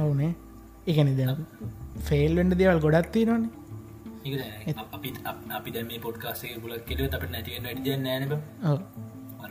ඔවනේ. 0.00 0.34
එකන 0.86 1.10
දෙ 1.16 1.24
ෆෙල්වෙන්ඩ 2.04 2.58
දේවල් 2.60 2.80
ගොඩත් 2.80 3.10
තියනනේ 3.12 3.50
අපි 4.92 5.12
අපි 5.52 5.70
දැම 5.70 5.90
පොඩ්කාසේ 6.00 6.56
ගුලක් 6.56 6.84
කෙලව 6.88 7.04
අපට 7.10 7.30
නැතිවෙන 7.30 7.68
වැඩිය 7.68 7.96
නෑනබ 7.98 8.32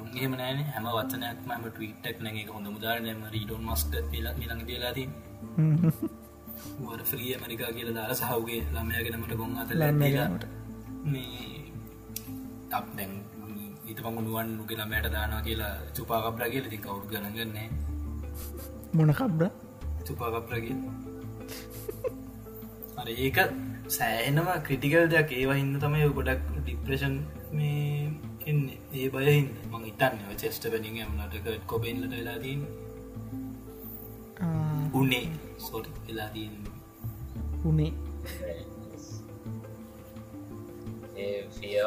අරුන්ගේම 0.08 0.34
නෑන. 0.40 0.60
හැම 0.74 0.86
වචනයක්ම 0.96 1.50
ම 1.54 1.64
ටවිටක් 1.68 2.20
නැගේ 2.26 2.48
හොඳ 2.56 2.68
මුදාරනම 2.76 3.22
රීඩෝන් 3.36 3.64
මස්ට 3.70 3.94
ලා 4.26 4.34
මිලඟ 4.42 4.64
දියලාදී 4.70 5.08
ෆ්‍රිය 7.10 7.34
මරිකා 7.44 7.72
කියල 7.78 7.90
දාර 7.98 8.12
සහවගේ 8.22 8.62
ළමයගෙනමට 8.76 9.34
ගොන් 9.40 9.58
අත 9.62 9.72
ලන්නට 9.80 10.44
මේ 11.12 11.46
අප 12.80 12.88
දැන් 12.98 13.12
ඊත 13.90 14.00
පඟුණුවන් 14.06 14.50
නුගෙන 14.60 14.84
මෑට 14.92 15.12
දානා 15.16 15.42
කියලා 15.48 15.74
චුපාකප්ලා 15.98 16.50
කියල. 16.54 16.66
ති 16.74 16.78
කවු් 16.86 17.00
ගනගන්නේ 17.12 17.68
මොන 18.98 19.14
කබ්්‍ර 19.20 19.44
චුපාකප්‍රග 20.08 20.66
අර 23.02 23.08
ඒක 23.26 23.38
සෑනම 23.98 24.48
ක්‍රටිකල් 24.68 25.06
දෙයක්. 25.14 25.30
ඒවා 25.40 25.60
හින්න 25.60 25.76
තමයි 25.84 26.08
ගොඩක් 26.18 26.42
ඩිප්‍රේෂන් 26.56 27.16
මේ 27.58 28.10
එන්නේ 28.50 28.78
ඒ 28.96 29.08
බයහින් 29.14 29.48
මං 29.72 29.84
ඉතන්න 29.92 30.22
චෙස්ට 30.42 30.64
පැනිින් 30.74 30.98
එමනට 31.04 31.48
කොබෙන්ලට 31.72 32.14
වෙලාදීන් 32.14 32.62
උන්නේ 34.94 35.26
සොට 35.66 35.88
වෙලාදීන් 36.06 36.54
උනේ. 37.66 37.92
ෆිය 41.58 41.78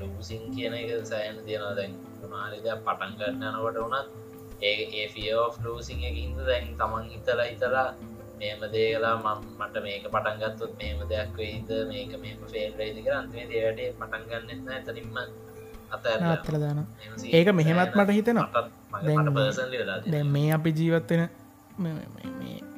ලූසින් 0.00 0.42
කියන 0.54 0.74
එක 0.74 1.06
සෑන් 1.06 1.36
තියෙනවා. 1.46 1.74
දැන් 1.78 1.92
මාරිද 2.30 2.66
පටන් 2.86 3.12
ගන්න 3.18 3.44
යනකොට 3.48 3.78
වනත් 3.82 4.08
ඒ 4.62 5.08
ෆිය 5.14 5.32
ලූසින් 5.64 6.00
එකින්ද 6.04 6.40
දැන් 6.48 6.72
තමන් 6.78 7.12
හිතලා 7.12 7.50
හිතලා 7.50 7.88
මේම 8.40 8.60
දේලා 8.72 9.16
මට 9.58 9.82
මේක 9.86 10.04
පටන්ගත්තුත් 10.14 10.72
මේම 10.80 10.98
දෙයක් 11.10 11.36
වෙයිද? 11.38 11.70
මේක 11.88 12.12
මේම 12.22 12.48
ෆේල් 12.52 12.72
රයිදික 12.78 13.08
අන්තිේ 13.18 13.46
දේවැටේ 13.52 13.94
පටන් 14.00 14.28
ගන්න 14.30 14.74
ඇතරින්ම 14.76 15.16
අත්තල 15.92 16.56
දාන 16.62 16.78
ඒක 17.36 17.48
මෙහෙමත් 17.58 17.92
මට 17.98 18.10
හිතෙනවා. 18.18 18.48
මේ 20.34 20.48
අපි 20.58 20.70
ජීවත්වෙන 20.78 21.22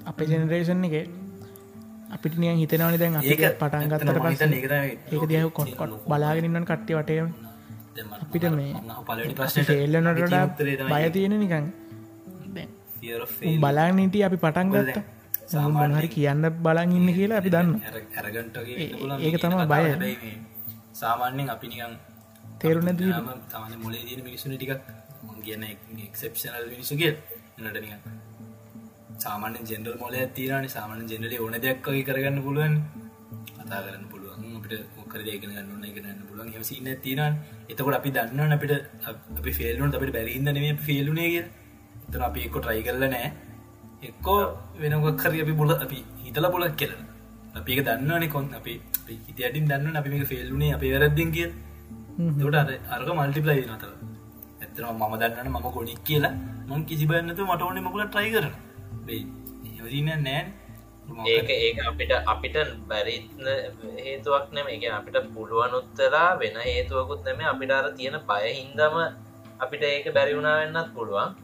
අපේ 0.06 0.26
ජෙනරේෂන් 0.30 0.84
එක 0.88 0.94
අපිට 2.14 2.34
නිය 2.40 2.52
හිතනවනි 2.60 2.98
දැන් 3.02 3.14
ඒක 3.22 3.42
පටන් 3.60 3.88
ගත්තට 3.90 4.18
පස 4.24 4.40
ඒක 5.12 5.22
දිය 5.30 5.42
කොට් 5.58 5.72
කොට් 5.80 5.92
බලාගෙනන්න 6.10 6.66
කට්ටි 6.70 6.92
වටය 6.98 7.14
අපිට 8.22 8.44
මේ 8.58 8.72
ෆෙල්ලනට 9.68 10.20
බය 10.90 11.04
තියෙන 11.14 11.34
නිකන්. 11.42 11.64
බලාග 13.62 13.90
නීටිය 13.98 14.22
අපි 14.28 14.36
පටන් 14.44 14.68
ගත්ත. 14.74 14.98
සාමාහරි 15.52 16.08
කියන්න 16.08 16.44
බලන් 16.64 16.90
ඉන්න 16.98 17.08
කියලා 17.16 17.38
අපි 17.42 17.50
දන්න 17.54 17.70
ඒක 19.20 19.36
තම 19.42 19.54
බය. 19.72 19.84
සාමාන්‍යෙන් 20.92 21.48
අපි 21.54 21.66
නිකන් 21.72 21.92
තේරුණ 22.62 22.96
දී 22.96 23.12
තම 23.50 23.72
මොලේ 23.78 24.02
දීන 24.02 24.20
මිනිසුන 24.22 24.52
ටිකක් 24.54 24.82
කියන 25.42 25.64
එක්සප්ෂනල් 26.02 26.66
මිනිසු 26.68 26.94
කිය 26.96 27.12
නට 27.60 27.78
නිකන් 27.78 28.00
සාමාන්‍ය 29.18 29.62
ජෙන්ඩල් 29.66 29.96
මොල 29.98 30.14
තිරන 30.32 30.66
සාමාන 30.70 31.06
ජෙනලි 31.06 31.36
ඕන 31.38 31.56
දෙයක් 31.58 31.78
වගේ 31.84 32.04
කරගන්න 32.04 32.38
පුළුවන් 32.40 32.74
කතා 33.56 33.80
කරන්න 33.80 34.04
පුළුව 34.06 34.32
අපිට 34.58 34.74
මොකර 34.96 35.20
ඒකන 35.24 35.50
ගන්න 35.50 35.84
එක 35.84 35.96
ගන්න 35.96 36.20
පුලන් 36.24 36.48
හෙම 36.48 36.64
සින්න 36.64 36.88
තිරන් 36.98 37.34
එතකොට 37.66 37.94
අපි 37.94 38.10
දන්නවන 38.10 38.52
අපිට 38.52 38.72
අපි 39.38 39.52
ෆෙල්ලුන් 39.52 39.90
අපිට 39.90 40.12
බැරිහිද 40.12 40.42
නෙම 40.48 40.78
ෆෙල්ලුනේ 40.80 41.28
කිය 41.28 41.44
තර 42.08 42.22
අපි 42.22 42.40
එක්කො 42.42 42.58
ට්‍රයි 42.60 42.82
කරල 42.82 43.04
නෑ 43.06 43.28
එක්කෝ 44.02 44.38
වෙනගක්කර 44.78 45.32
අපි 45.36 45.54
බුල 45.54 45.74
අපි 45.76 45.98
හිතල 46.20 46.46
බොලක් 46.48 46.76
කෙර 46.76 46.92
අපික 47.54 47.82
දන්නවන 47.82 48.24
කොන් 48.28 48.48
අපි 48.52 48.72
හිත 49.20 49.38
අටින් 49.42 49.66
දන්න 49.66 49.96
අපි 49.96 50.08
මේ 50.10 50.26
ෆෙල්ලුනේ 50.26 50.72
අපි 50.72 50.94
වැරද්දෙන් 50.94 51.30
කිය 51.30 51.50
අර 52.54 52.68
අර්ග 52.90 53.08
මල්ටිපලයි 53.10 53.64
නතර 53.66 53.92
ඇතන 54.62 54.84
මම 54.90 55.14
දන්නන 55.16 55.48
මම 55.50 55.68
ගොඩික් 55.70 56.00
කියලා. 56.04 56.34
මොන් 56.68 56.84
කිසි 56.84 57.06
බන්නතු 57.06 57.44
මට 57.44 57.62
ඕනේ 57.62 57.82
මොකල 57.82 58.02
ට්‍රයි 58.06 58.30
කරන 58.32 58.54
හදින 59.82 60.10
නෑන් 60.18 60.46
ඒක 61.26 61.48
ඒක 61.50 61.78
අපිට 61.84 62.12
අපිට 62.26 62.56
බැරිත්න 62.88 63.46
හේතුවක් 63.98 64.46
නෙම 64.52 64.68
එක 64.68 64.84
අපිට 64.90 65.16
පුළුවනුත්තලා 65.34 66.28
වෙන 66.38 66.56
හේතුවකුත් 66.62 67.24
නෙම 67.26 67.40
අපිට 67.44 67.72
අර 67.72 67.86
තියෙන 67.92 68.18
පය 68.28 68.44
හින්දම 68.50 68.96
අපිට 69.58 69.82
ඒක 69.84 70.06
බැරිවුණා 70.14 70.56
වෙන්නත් 70.60 70.94
පුළුවන්. 70.94 71.34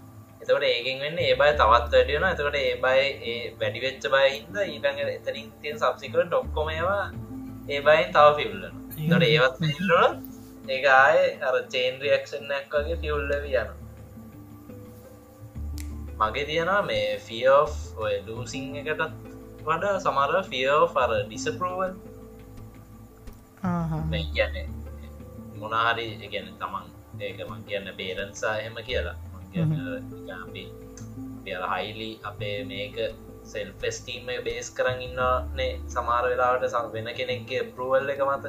එතකට 0.40 0.64
ඒකෙන් 0.64 1.00
වෙන්න 1.00 1.18
ඒ 1.20 1.34
බයි 1.34 1.52
තවත් 1.54 1.92
වැඩියන 1.92 2.26
එතකට 2.26 2.56
ඒ 2.56 2.74
බයි 2.84 3.04
ඒ 3.26 3.38
වැඩිවෙච්ච 3.60 4.10
බය 4.14 4.26
හින්ද 4.28 4.56
ඊටඟ 4.64 5.00
එතරින් 5.08 5.48
තිය 5.62 5.76
සබ්සිකට 5.76 6.40
ඔක්කොමේවා 6.40 7.04
ඒ 7.68 7.80
බයින් 7.82 8.12
තව 8.12 8.26
ෆිල්ලන 8.38 8.74
තට 8.98 9.24
ඒවත් 9.26 9.64
ිල්ලන 9.70 10.27
ඒ 10.68 10.80
ආය 10.94 11.20
අර 11.42 11.54
චේන් 11.68 12.00
රියක්ෂන්නක් 12.00 12.74
වගේ 12.76 12.96
ෆියුල්ලව 12.96 13.46
යන 13.52 13.70
මගේ 16.18 16.44
තියෙනවා 16.44 16.82
මේ 16.84 17.08
ෆියෝ 17.20 17.64
ඔය 17.98 18.14
ලූසිං 18.26 18.66
එකටත් 18.76 19.14
වඩා 19.64 19.94
සමර 19.98 20.42
ෆියෝ 20.44 20.82
ෆර 20.88 21.16
ඩිසපරෝවල් 21.22 21.94
කියන්නේ 24.30 24.66
මොනාහරි 25.58 26.06
ගැන 26.28 26.52
තමන් 26.56 26.86
ඒක 27.20 27.40
මං 27.44 27.64
කියන්න 27.64 27.88
පේරන්සා 27.96 28.54
එහෙම 28.56 28.78
කියලා. 28.84 29.16
අපි 30.36 30.64
හයිලි 31.46 32.10
අපේ 32.24 32.56
මේක 32.66 32.96
සෙල් 33.44 33.70
ෆෙස්ටීම 33.80 34.26
බේස් 34.44 34.68
කරන්න 34.72 35.00
ඉන්නනේ 35.02 35.70
සමාර 35.88 36.24
වෙලාවට 36.26 36.68
සම් 36.68 36.90
වෙන 36.92 37.08
කෙනෙක්ගේ 37.14 37.62
පරුවල් 37.72 38.10
එක 38.10 38.20
මත 38.24 38.44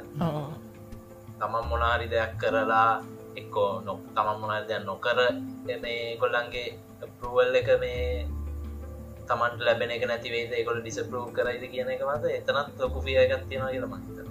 තමන් 1.39 1.65
මොනාරි 1.69 2.07
දෙයක් 2.07 2.33
කරලා 2.41 2.91
එක්කෝ 3.35 3.71
නො 3.81 3.93
තමන් 4.09 4.37
මොනාර 4.41 4.63
දෙයක් 4.69 4.83
නොකර 4.83 5.19
මේ 5.77 6.17
කොල්ලන්ගේ 6.17 6.67
පරුවල් 7.13 7.53
එක 7.59 7.69
මේ 7.83 8.03
තමන්ට 9.27 9.59
ලැබෙන 9.61 9.91
එක 9.91 10.03
නැතිවේද 10.05 10.51
එකොල 10.53 10.79
ඩිසපරූ 10.79 11.25
කරයිද 11.31 11.63
කියන 11.71 11.89
එක 11.93 12.03
මත 12.07 12.23
එතනත් 12.31 12.77
ලොකු 12.79 12.99
ිය 13.07 13.19
එකත් 13.19 13.43
තියෙන 13.49 13.67
කියල 13.67 13.87
මහිතන 13.87 14.29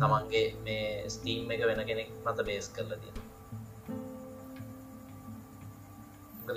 තමන්ගේ 0.00 0.44
මේ 0.64 0.86
ස්ටීම් 1.08 1.50
එක 1.50 1.62
වෙන 1.68 1.80
කෙනෙක් 1.84 2.08
මත 2.24 2.38
බේස් 2.48 2.66
කරලා 2.70 2.98
තියෙන 3.02 3.16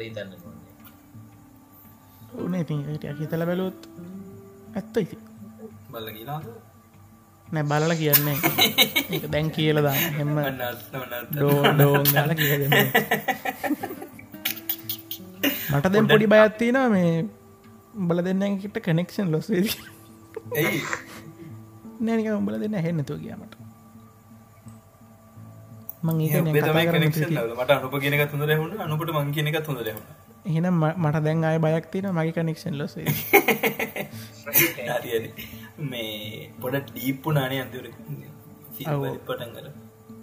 හිතන්න 0.02 0.32
උනේ 2.40 2.62
ඉතිට 2.64 3.20
හිතල 3.20 3.44
බැලුත් 3.46 3.80
ඇත්ත 4.76 4.96
ඉති 4.98 5.18
බල්ලගිනාද 5.92 6.46
නෑ 7.54 7.66
බලල 7.72 7.94
කියන්නේ. 8.02 8.38
ඒක 9.14 9.26
දැන් 9.34 9.48
කියලදා 9.56 9.96
හෙම 10.18 10.30
ඩෝ 11.32 11.58
ඩෝන් 11.74 12.06
ගල 12.16 12.32
කිය 12.40 12.54
මට 15.72 15.86
දැම් 15.94 16.08
පොඩි 16.12 16.28
බයත්තින 16.34 16.78
මේ 16.94 17.12
උඹල 18.02 18.20
දෙන්නකිට 18.28 18.78
කනෙක්ෂන් 18.88 19.28
ලොස් 19.34 19.48
වෙද 19.54 19.68
නෑනික 22.06 22.28
උඹල 22.38 22.56
දෙන්න 22.64 22.78
හෙන්නතු 22.88 23.14
කියමට 23.24 23.54
මට. 26.04 27.72
අනුප 27.78 27.96
කියනක 28.04 28.24
තුඳ 28.32 28.44
රහුණ 28.50 28.74
අනුපට 28.88 29.12
මං 29.18 29.32
කියනක 29.38 29.58
තුඳ 29.68 29.80
රහුණ 29.88 30.08
එහෙනම් 30.46 30.76
මට 31.04 31.18
දැන් 31.26 31.44
අය 31.50 31.58
බයක් 31.66 31.86
තින 31.94 32.08
මගේ 32.18 32.34
කනෙක්ෂන් 32.38 32.76
ලොස 32.80 32.94
මේ 35.92 36.52
පොඩ 36.62 36.76
ඩීප්පු 36.90 37.30
නානය 37.38 37.56
අන්තුර 37.64 37.86
පටන් 38.76 39.50
කර 39.56 39.68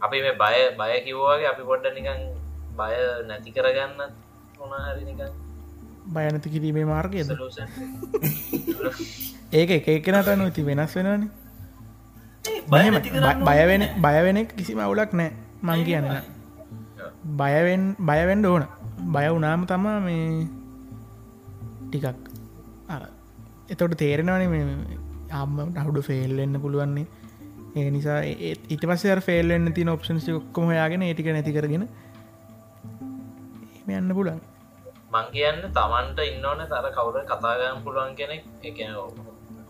අපි 0.07 0.16
මේ 0.25 0.37
බය 0.42 0.57
බය 0.81 0.92
කිව්වාගේ 1.07 1.51
අපි 1.53 1.62
පොඩ්ඩ 1.71 1.94
නිකන් 1.99 2.21
බය 2.79 2.94
නැති 3.29 3.51
කරගන්න 3.57 4.03
මොනහරි 4.59 5.03
නිකන්. 5.09 5.33
බයනති 6.14 6.49
කිරීමේ 6.55 6.87
මාර්ගයද? 6.92 7.31
ඒක 9.53 9.71
එක 9.79 9.88
එකනට 9.97 10.31
නොති 10.38 10.62
වෙනස් 10.68 10.94
වෙනනේ 10.97 11.29
බයවෙන 13.49 13.83
බයවෙන 14.05 14.38
කිසිම 14.57 14.81
අවුලක් 14.87 15.12
නෑ. 15.12 15.31
මං 15.62 15.85
කියන්න. 15.87 16.09
බයවෙන් 17.40 17.83
බයවෙන්ඩ 18.11 18.47
ඕන. 18.47 18.64
බය 19.14 19.27
වුනාම 19.35 19.66
තමා 19.66 19.99
මේ 20.07 20.47
ටිකක් 21.88 22.07
අර. 22.88 23.03
එතොට 23.73 23.94
තේරෙනවන 24.03 24.42
මේ 25.28 25.36
ආම 25.36 25.56
නහුඩු 25.78 26.02
ෆෙල්ලෙන්න්න 26.02 26.60
පුළුවන්නේ 26.60 27.06
ඒ 27.76 27.88
නිසා 27.90 28.20
ඉට 28.68 28.82
පස්ස 28.82 29.24
ෆෙල්ලෙන්න්න 29.24 29.72
තින 29.72 29.88
ඔප්ෂන්සි 29.88 30.32
ඔක්කොම 30.32 30.70
යාගෙන 30.72 31.02
ඒටික 31.02 31.28
නැති 31.28 31.52
කරගෙන 31.52 31.88
යන්න 33.90 34.14
පුලන් 34.14 34.40
මං 35.10 35.28
කියන්න 35.32 35.60
තමන්ට 35.72 36.24
ඉන්න 36.24 36.44
ඕන 36.44 36.64
තර 36.66 36.88
කවුර 36.92 37.20
කතාගන්න 37.24 37.84
පුළුවන් 37.84 38.14
කෙනෙක්. 38.14 38.42
එක 38.62 38.80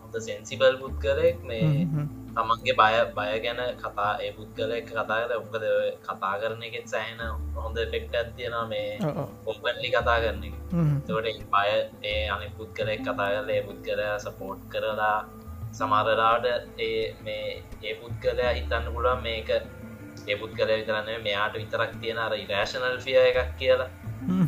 හොඳ 0.01 0.15
සැන්සිබල් 0.17 0.75
පුද්ගලෙක් 0.77 1.43
මේ 1.43 1.85
තමන්ගේ 2.35 2.75
බය 2.75 2.95
බය 3.13 3.39
ගැන 3.39 3.61
කතා 3.77 4.11
ඒ 4.19 4.31
පුද්ගලය 4.31 4.79
කතාකර 4.83 5.31
උකද 5.37 5.65
කතා 6.01 6.33
කරන 6.35 6.63
එකෙත් 6.63 6.87
සෑහෙන 6.87 7.21
හොඳ 7.57 7.77
පෙක්ට 7.93 8.15
ඇත්තියෙන 8.15 8.57
මේ 8.67 8.99
ඔපන්ලි 9.45 9.89
කතා 9.89 10.17
කරන 10.19 10.41
තකට 11.03 11.45
බය 11.53 11.69
ඒ 12.03 12.25
අනි 12.29 12.49
පුද්ගලෙක් 12.57 13.01
කතා 13.01 13.29
කරල 13.29 13.49
ඒ 13.49 13.61
පුද්ගලය 13.63 14.09
සපෝට් 14.19 14.61
කරලා 14.69 15.17
සමරලාට 15.71 16.45
ඒ 16.79 17.15
මේ 17.21 17.63
ඒ 17.83 17.93
පුද්ගලයා 17.95 18.53
හිතන්න 18.53 18.91
පුළුවන් 18.93 19.23
මේක 19.23 19.49
ඒ 20.27 20.35
පුද්ගලය 20.35 20.73
විතරන්න 20.73 21.23
මෙයාට 21.23 21.55
විතරක් 21.55 21.95
තියෙන 22.01 22.19
අර 22.19 22.33
ඉරේශනල් 22.35 22.99
ෆිය 22.99 23.17
එකක් 23.21 23.57
කියලා. 23.57 23.89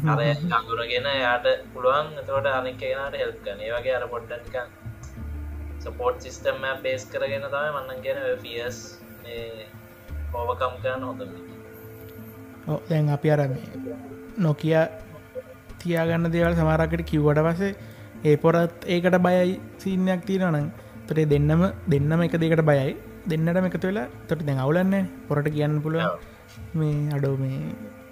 අර 0.08 0.20
අඳුරගෙන 0.52 1.10
යාට 1.16 1.48
පුළුවන්. 1.74 2.08
තවට 2.22 2.54
අනෙක් 2.54 2.78
කෙනට 2.80 3.16
හෙල්කන 3.18 3.62
ඒ 3.62 3.74
වගේ 3.74 3.96
අර 3.96 4.08
පොඩ්ඩනිකන් 4.08 4.68
සපෝට් 5.80 6.22
සිිස්ටම් 6.22 6.66
බේස් 6.84 7.06
කරගෙන 7.08 7.46
තම 7.46 7.76
මන්නන් 7.76 8.04
ගැන 8.04 8.20
ෆියස් 8.42 8.82
ඕවකම් 10.34 10.76
කරන්න 10.82 11.04
හොඳම 11.04 11.32
දැන් 12.90 13.10
අපි 13.10 13.32
අර 13.32 13.42
නොකිය 14.40 14.76
තියාගන්න 15.80 16.32
දේවල් 16.32 16.56
සමාරකට 16.56 17.04
කිව්වට 17.06 17.42
පසේ 17.48 17.72
ඒ 18.24 18.36
පොරත් 18.38 18.88
ඒකට 18.88 19.18
බයයි 19.20 19.60
සීනයක් 19.78 20.26
තියෙනනම් 20.26 20.70
තොටේ 21.12 21.32
දෙන්නම 21.34 21.64
දෙන්නම 21.88 22.22
එක 22.24 22.38
දෙකට 22.40 22.64
බයයි. 22.64 22.92
දෙන්නට 23.28 23.58
එකතු 23.70 23.88
වෙලා 23.88 24.08
තොට 24.28 24.46
දැන් 24.46 24.60
අවුලන්න 24.60 24.94
පොරට 25.28 25.50
කියන්න 25.50 25.82
පුළුව 25.82 26.20
මේ 26.74 27.10
අඩෝ 27.12 27.36
මේ 27.38 27.60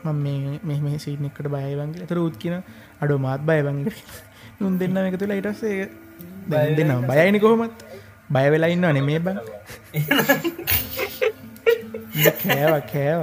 මම 0.03 0.17
මේ 0.63 0.79
මේ 0.81 0.97
සීනෙක්කට 0.97 1.47
බයවන්ගේ 1.47 2.07
තර 2.07 2.19
උත් 2.19 2.35
කියන 2.37 2.55
අඩෝ 3.01 3.17
මාත් 3.17 3.41
බයවන්ගේ 3.41 3.95
උන් 4.61 4.77
දෙන්න 4.77 4.97
එක 4.99 5.17
තුළ 5.19 5.33
ඉටස්සේ 5.33 5.89
දෙන්නම් 6.49 7.07
බයයිනි 7.07 7.39
කොහොමත්? 7.39 7.77
බය 8.29 8.45
වෙලා 8.51 8.69
ඉන්න 8.69 8.85
නෙමේ 8.89 9.19
බං 9.19 9.37
කෑව 12.41 12.73
කෑව. 12.91 13.21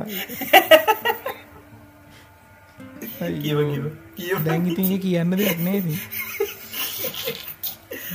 දැන් 4.45 4.67
ඉතින් 4.67 4.99
කියන්න 5.01 5.31
දෙයක් 5.33 5.61
නේද 5.61 5.87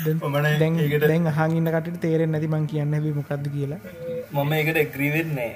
දැන් 0.03 1.27
අහගන්න 1.33 1.73
කට 1.75 1.99
තේරෙන් 1.99 2.31
නැති 2.31 2.49
මං 2.49 2.65
කියන්න 2.67 2.93
හැබි 2.93 3.11
මොකක්ද 3.13 3.45
කියලා. 3.49 3.81
මම 4.33 4.53
එකට 4.53 4.77
එක්‍රීවෙන්නේ 4.77 5.51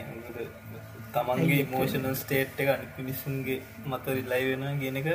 තමන්ගේ 1.13 1.63
මෝෂනල් 1.71 2.15
ස්ටේට් 2.15 2.62
එක 2.62 2.69
අනි 2.73 2.88
පිනිසුන්ගේ 2.95 3.60
මත 3.86 4.05
රිලයි 4.17 4.43
වෙන 4.51 4.79
ගෙන 4.81 4.97
එක 5.01 5.08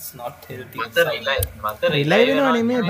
ස්නොට් 0.00 0.48
රිලයි 0.50 2.20
වෙනවා 2.28 2.52
නෙමේ 2.52 2.80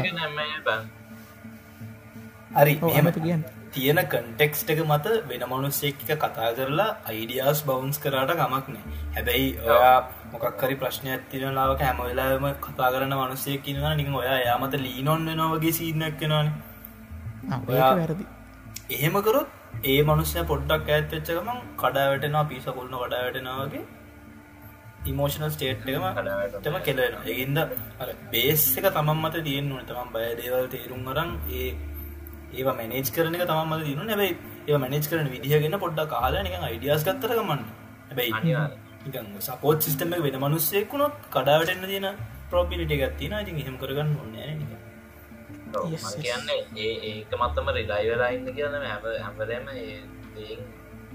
හරි 2.57 2.75
එමත 2.95 3.19
කියන්න 3.19 3.45
තියෙන 3.73 4.01
කන්ටෙක්ස්ට 4.07 4.71
එක 4.73 4.81
මත 4.85 5.07
වෙන 5.29 5.45
මනුස්සෙක් 5.49 6.03
එක 6.07 6.23
කතා 6.25 6.51
කරලා 6.57 6.89
අයිඩියස් 7.11 7.61
බවන්ස් 7.69 7.99
කරාට 7.99 8.33
ගමක් 8.33 8.67
නෑ. 8.69 8.83
හැබැයි 9.15 9.47
ඔයා 9.67 9.99
මොකක්කරි 10.33 10.77
ප්‍රශ්නය 10.83 11.11
ඇතිරලාවක 11.11 11.87
හැම 11.87 12.03
වෙලාම 12.03 12.49
කතා 12.67 12.91
කරන 12.95 13.15
මනුස්සය 13.15 13.57
කියනවා 13.67 13.95
නික 13.95 14.11
ඔයා 14.15 14.41
යාමත 14.41 14.75
ලීනොන් 14.79 15.31
වෙනවගේ 15.31 15.73
සිීනක් 15.79 16.19
කෙනවාන 16.21 16.53
ඔයා 17.69 17.95
වැරදි. 17.97 18.27
එහෙමකරොත් 18.91 19.49
ඒ 19.85 20.01
මනුස්සය 20.03 20.45
පොඩ්ඩක් 20.51 20.91
ඇත් 20.91 21.09
වෙච්චකම 21.15 21.49
කඩාවැටෙනවා 21.77 22.45
පිස 22.51 22.69
කොල්න 22.71 22.95
කඩාවැටෙනවාගේ 22.95 23.85
ඉමෝෂනල් 25.07 25.51
ස්ටේට් 25.51 25.87
එකම 25.89 26.07
කඩාවටම 26.17 26.77
කෙලෙන 26.87 27.15
ඒන්ද 27.27 27.59
බේස් 28.33 28.65
එක 28.79 28.89
තමන් 28.91 29.23
මත 29.23 29.45
තියෙන්නුව 29.47 29.87
තමන් 29.89 30.11
බය 30.15 30.27
දේවල් 30.41 30.67
තේරුම් 30.75 31.09
අරන් 31.13 31.31
ඒ 31.53 31.71
ඒවා 32.51 32.75
මැනේජ් 32.75 33.09
කරන 33.11 33.35
එක 33.37 33.47
තමම 33.47 33.73
දිනු 33.85 34.05
නැබයි 34.05 34.31
ඒ 34.67 34.79
මැනේජ් 34.79 35.09
කරන 35.09 35.31
විදිහගෙන 35.31 35.79
පොඩ්ඩක් 35.79 36.13
කාලා 36.15 36.43
නික 36.43 36.55
අයිඩියස් 36.61 37.05
ගත්තර 37.05 37.35
ගමන්න 37.35 37.67
හැබැයි 38.09 38.33
අනිවාර්ය 38.35 38.89
සපෝට් 39.41 39.81
සිිටම 39.83 40.15
වෙන 40.19 40.37
මනුස්සෙකුණොත් 40.39 41.15
කඩාවටන්න 41.31 41.87
තියෙන 41.87 42.09
ප්‍රෝපිලිට 42.51 42.93
ගත්තින 42.95 43.35
ඉතින් 43.35 43.57
එහෙම 43.57 43.77
කරගන්න 43.79 44.17
ඔන්න. 44.17 44.35
කියන්නේ 46.19 46.59
ඒ 46.79 46.95
ඒක 47.11 47.33
මත්තම 47.35 47.69
රිලයිවලයින්න 47.71 48.51
කියන 48.51 48.75
හැම 48.83 49.05
හැමරම 49.19 49.69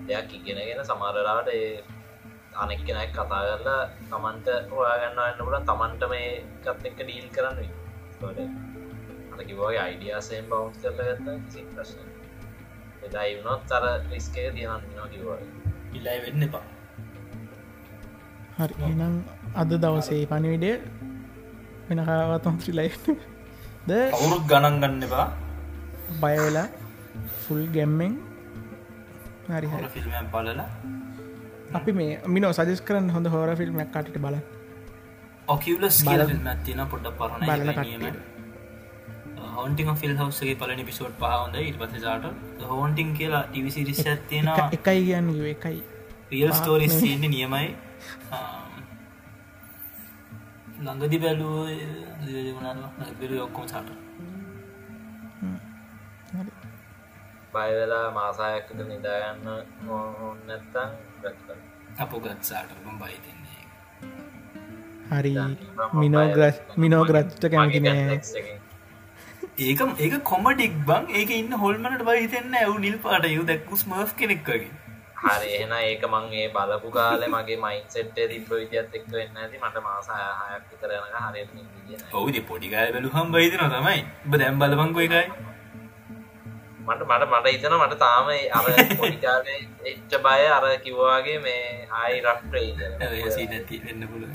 දෙයක් 0.06 0.34
ඉගෙනගෙන 0.34 0.82
සමරලාට 0.84 1.50
ඒ 1.50 1.84
අනෙක් 2.56 2.82
කෙනෙක් 2.82 3.12
කතා 3.12 3.42
කරලා 3.58 3.82
තමන්ට 4.10 4.48
හොයාගන්න 4.72 5.22
එන්න 5.24 5.42
පුලන් 5.42 5.66
තමන්ට 5.66 6.10
මේ 6.10 6.32
ගත් 6.64 6.84
එක්ක 6.86 7.00
ඩීල් 7.00 7.28
කරන්න 7.32 7.60
අකිවගේ 9.36 9.80
අයිඩියාසයෙන් 9.80 10.46
බවන්් 10.50 10.72
කරල 10.82 11.00
ගත්ත. 11.00 11.28
කිසි 11.46 11.62
ප්‍රශ්න 11.72 12.00
එදයිවුණොත් 13.06 13.72
අර 13.72 13.86
රිස්කේ 14.12 14.48
තියනන්න 14.52 14.84
කිවගේ 15.12 15.40
ඉල්ලයි 15.94 16.18
වෙන්න 16.26 16.46
එපා. 16.48 16.64
හරි 18.58 18.76
එනම් 18.84 19.16
අද 19.56 19.72
දවසේ 19.78 20.26
පනිවිඩේ 20.26 20.76
වෙනකාවතම් 21.90 22.56
ත්‍රිලයි 22.58 22.90
ද 23.88 23.92
කවුරුත් 24.14 24.44
ගණන් 24.48 24.78
ගන්න 24.82 25.04
එපා. 25.04 25.28
බයවෙලා 26.22 26.68
ෆුල් 27.42 27.64
ගැම්මෙන්. 27.68 28.14
හරි 29.50 29.68
හොර. 29.68 29.84
ෆිල්ම් 29.88 30.14
බලලා. 30.32 30.68
අපි 31.74 31.92
මේ 31.92 32.12
මිනෝ 32.28 32.52
සජස් 32.52 32.82
කරන්න 32.82 33.10
හොඳ 33.10 33.28
හෝර 33.28 33.50
ෆිල්ම්ක් 33.56 33.90
කටට 33.94 34.18
බල 34.18 34.38
ඔකිවලස් 35.48 35.98
බල- 36.04 36.12
කියල 36.12 36.26
ෆිල්ම් 36.28 36.48
ඇතින 36.48 36.82
පොඩ්ඩ 36.86 37.18
පරණ. 37.18 37.46
බලන 37.46 37.74
කට්ටියට. 37.74 38.35
හොන්ටිං 39.66 39.96
ෆිල් 39.96 40.14
හවස්ගේ 40.18 40.56
පලනි 40.56 40.84
පිසෝට් 40.84 41.16
පහවඳ 41.20 41.56
ඉට 41.62 41.78
පසසාට 41.80 42.26
හෝන්ටිං 42.64 43.14
කියලා 43.14 43.44
ටිවිසිරිස් 43.44 44.02
ඇත්තියෙන 44.08 44.48
එක- 44.48 44.74
එකයි 44.74 45.06
කියන්න 45.06 45.30
එකයි. 45.46 45.78
පහක් 46.30 46.54
ස්ටෝරිස්. 46.54 46.98
තියෙන්නේ 46.98 47.30
නියමයි. 47.30 47.68
ළඟදි 50.80 51.18
බැලූ 51.18 51.56
බැලු 53.20 53.42
ඔක්කොම 53.44 53.68
සාට. 53.68 53.90
හරි. 56.34 56.52
බයවෙලා 57.54 58.12
මාසායකට 58.12 58.78
නිදාගන්න 58.84 59.48
ඕන්න 59.90 60.40
නැත්තං 60.46 60.94
ගත්ත 61.24 61.58
අපපුගත් 61.98 62.44
සාටම 62.44 63.02
බයි 63.02 63.18
දෙන්නේ. 63.26 63.64
හරි. 65.12 65.34
මිනෝ 65.94 66.28
ග්‍රස් 66.30 66.62
මිනෝ 66.78 67.04
ග්‍රච්ට 67.06 67.52
කැමති 67.52 67.80
නෑ 67.80 68.22
ඒක 69.58 69.80
ඒක 70.00 70.24
කොමඩික් 70.24 70.74
බං. 70.86 71.06
ඒක 71.12 71.30
ඉන්න 71.32 71.52
හොල්මට 71.54 72.02
බහිතන්න 72.04 72.56
ඇවු 72.56 72.80
නිල් 72.80 72.98
පාට 73.00 73.28
යු 73.28 73.44
දැක්කුස් 73.44 73.86
මර්් 73.88 74.10
කෙනෙක්වගේ 74.18 74.72
හරි 75.22 75.52
එහෙන 75.52 75.74
ඒක 75.76 76.04
මං 76.08 76.26
ඒ 76.34 76.48
බලපු 76.50 76.92
කාලේ 76.92 77.30
මගේ 77.30 77.58
මයින් 77.58 77.86
සෙට්ේ 77.88 78.28
තිබ 78.28 78.52
විදිත් 78.52 78.98
එක්ක 79.00 79.08
වෙන්න 79.12 79.38
ඇති 79.38 79.62
මට 79.62 79.84
මාසාහයක් 79.86 80.66
විතරනක 80.72 81.16
හරියට 81.22 81.54
නිදිගෙන 81.54 82.04
ඔවුද 82.14 82.40
පොඩිකාය 82.46 82.92
බැලුහම් 82.92 83.32
බයිදින 83.32 83.76
තමයි. 83.76 84.00
බ 84.26 84.32
දැම් 84.38 84.60
බලබංකො 84.60 85.00
එකයි. 85.02 85.26
මට 86.86 87.02
මට 87.10 87.30
මට 87.32 87.48
ඉතන 87.50 87.78
මට 87.78 88.00
තාම 88.00 88.28
අර 88.54 88.66
පොඩිකාලේ 88.98 89.60
එච්ච 89.86 90.18
බය 90.22 90.42
අර 90.52 90.66
කිව්වාගේ 90.80 91.38
මේ 91.40 91.88
ආයි 91.94 92.22
වෙන්න 93.86 94.08
පුල 94.08 94.26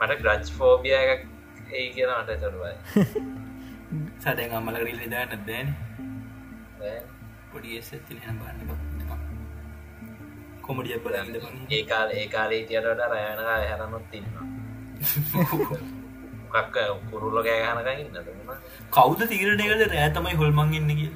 මට 0.00 0.20
ග්‍රච් 0.20 0.52
ෆෝබිය 0.58 0.98
එකක් 0.98 1.22
ඒ 1.72 1.86
කියන 1.94 2.12
මට 2.16 2.40
චොටබයි 2.42 3.41
සදැන් 4.22 4.52
අම්මල 4.54 4.76
රිල් 4.80 5.00
දාන්න 5.10 5.44
දැන 5.46 5.68
පොඩි 7.50 7.78
ඇති 7.78 8.18
බන්න 8.18 9.32
කොමඩිය 10.62 10.98
බලන්න 10.98 11.34
ඒ 11.70 11.82
කාල 11.86 12.12
ඒ 12.12 12.26
කාලේ 12.28 12.62
තියටට 12.66 13.02
රෑනක 13.06 13.42
හැරනොත් 13.46 14.06
තින්නවා 14.10 14.46
කක්ක 16.52 16.76
කුරුල්ල 17.08 17.38
ගෑගනක 17.42 17.90
ඉන්නතුම 17.96 18.54
කෞද 18.92 19.26
තීරණයකද 19.26 19.84
රෑ 19.86 20.08
තමයි 20.12 20.36
හොල්මං 20.36 20.74
ඉන්න 20.74 20.92
කිය 20.92 21.10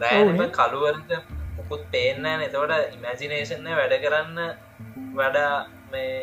රෑම 0.00 0.44
කළුවරට 0.52 1.16
මුකුත් 1.56 1.88
පේනෑ 1.90 2.46
එතවට 2.46 2.94
ඉමැජිනේෂන්න 2.94 3.72
වැඩ 3.74 3.98
කරන්න 4.02 4.38
වැඩ 5.16 5.42
මේ 5.90 6.14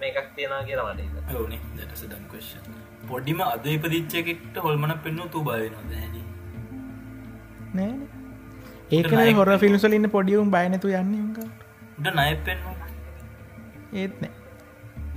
මේකක් 0.00 0.34
තියෙනවා 0.34 0.64
කියලා 0.64 0.92
මට 0.92 1.36
ඕනේ 1.36 1.64
දැටස 1.72 2.06
දම් 2.06 2.28
කශ 2.32 2.77
පොඩිම 3.10 3.44
අද 3.46 3.68
ඉපදිච්චකෙක්ට 3.74 4.56
හොල්මන 4.66 4.94
පෙන්නු 5.04 5.28
තු 5.34 5.44
බයනොද 5.44 5.92
නෑ. 7.74 7.92
ඒකන 8.92 9.40
හොර 9.40 9.52
ෆිල්ම්සල 9.64 9.98
ඉන්න 9.98 10.10
පොඩියුම් 10.16 10.50
බයනතු 10.56 10.96
යන්න 11.00 11.14
නය 12.18 12.28
පෙන්නු 12.46 12.76
ඒත් 13.94 14.20
නෑ. 14.22 14.34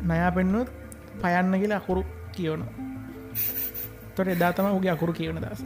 නයා 0.04 0.32
පෙන්නුත් 0.32 0.70
පයන්න 1.22 1.60
කියලා 1.62 1.80
අකුරු 1.84 2.04
කියවන 2.36 2.64
තොට 4.16 4.32
එදා 4.36 4.52
තම 4.54 4.78
උගේ 4.78 4.94
අකුරු 4.94 5.14
කියවන 5.14 5.42
දස් 5.44 5.62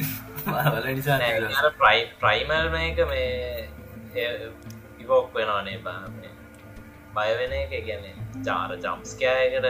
වල 0.48 0.88
නිසා 0.92 1.20
ප්‍රයි 1.82 2.02
ප්‍රයිමල්ම 2.22 2.76
එක 2.82 3.00
මේ 3.12 3.70
ඉවෝක් 5.00 5.28
වෙනවානේ 5.36 5.78
බා 5.84 6.02
බයවෙන 7.16 7.54
එක 7.60 7.76
ගැන 7.88 8.06
ජාර 8.48 8.76
ජම්ස්කෑයකට 8.78 9.68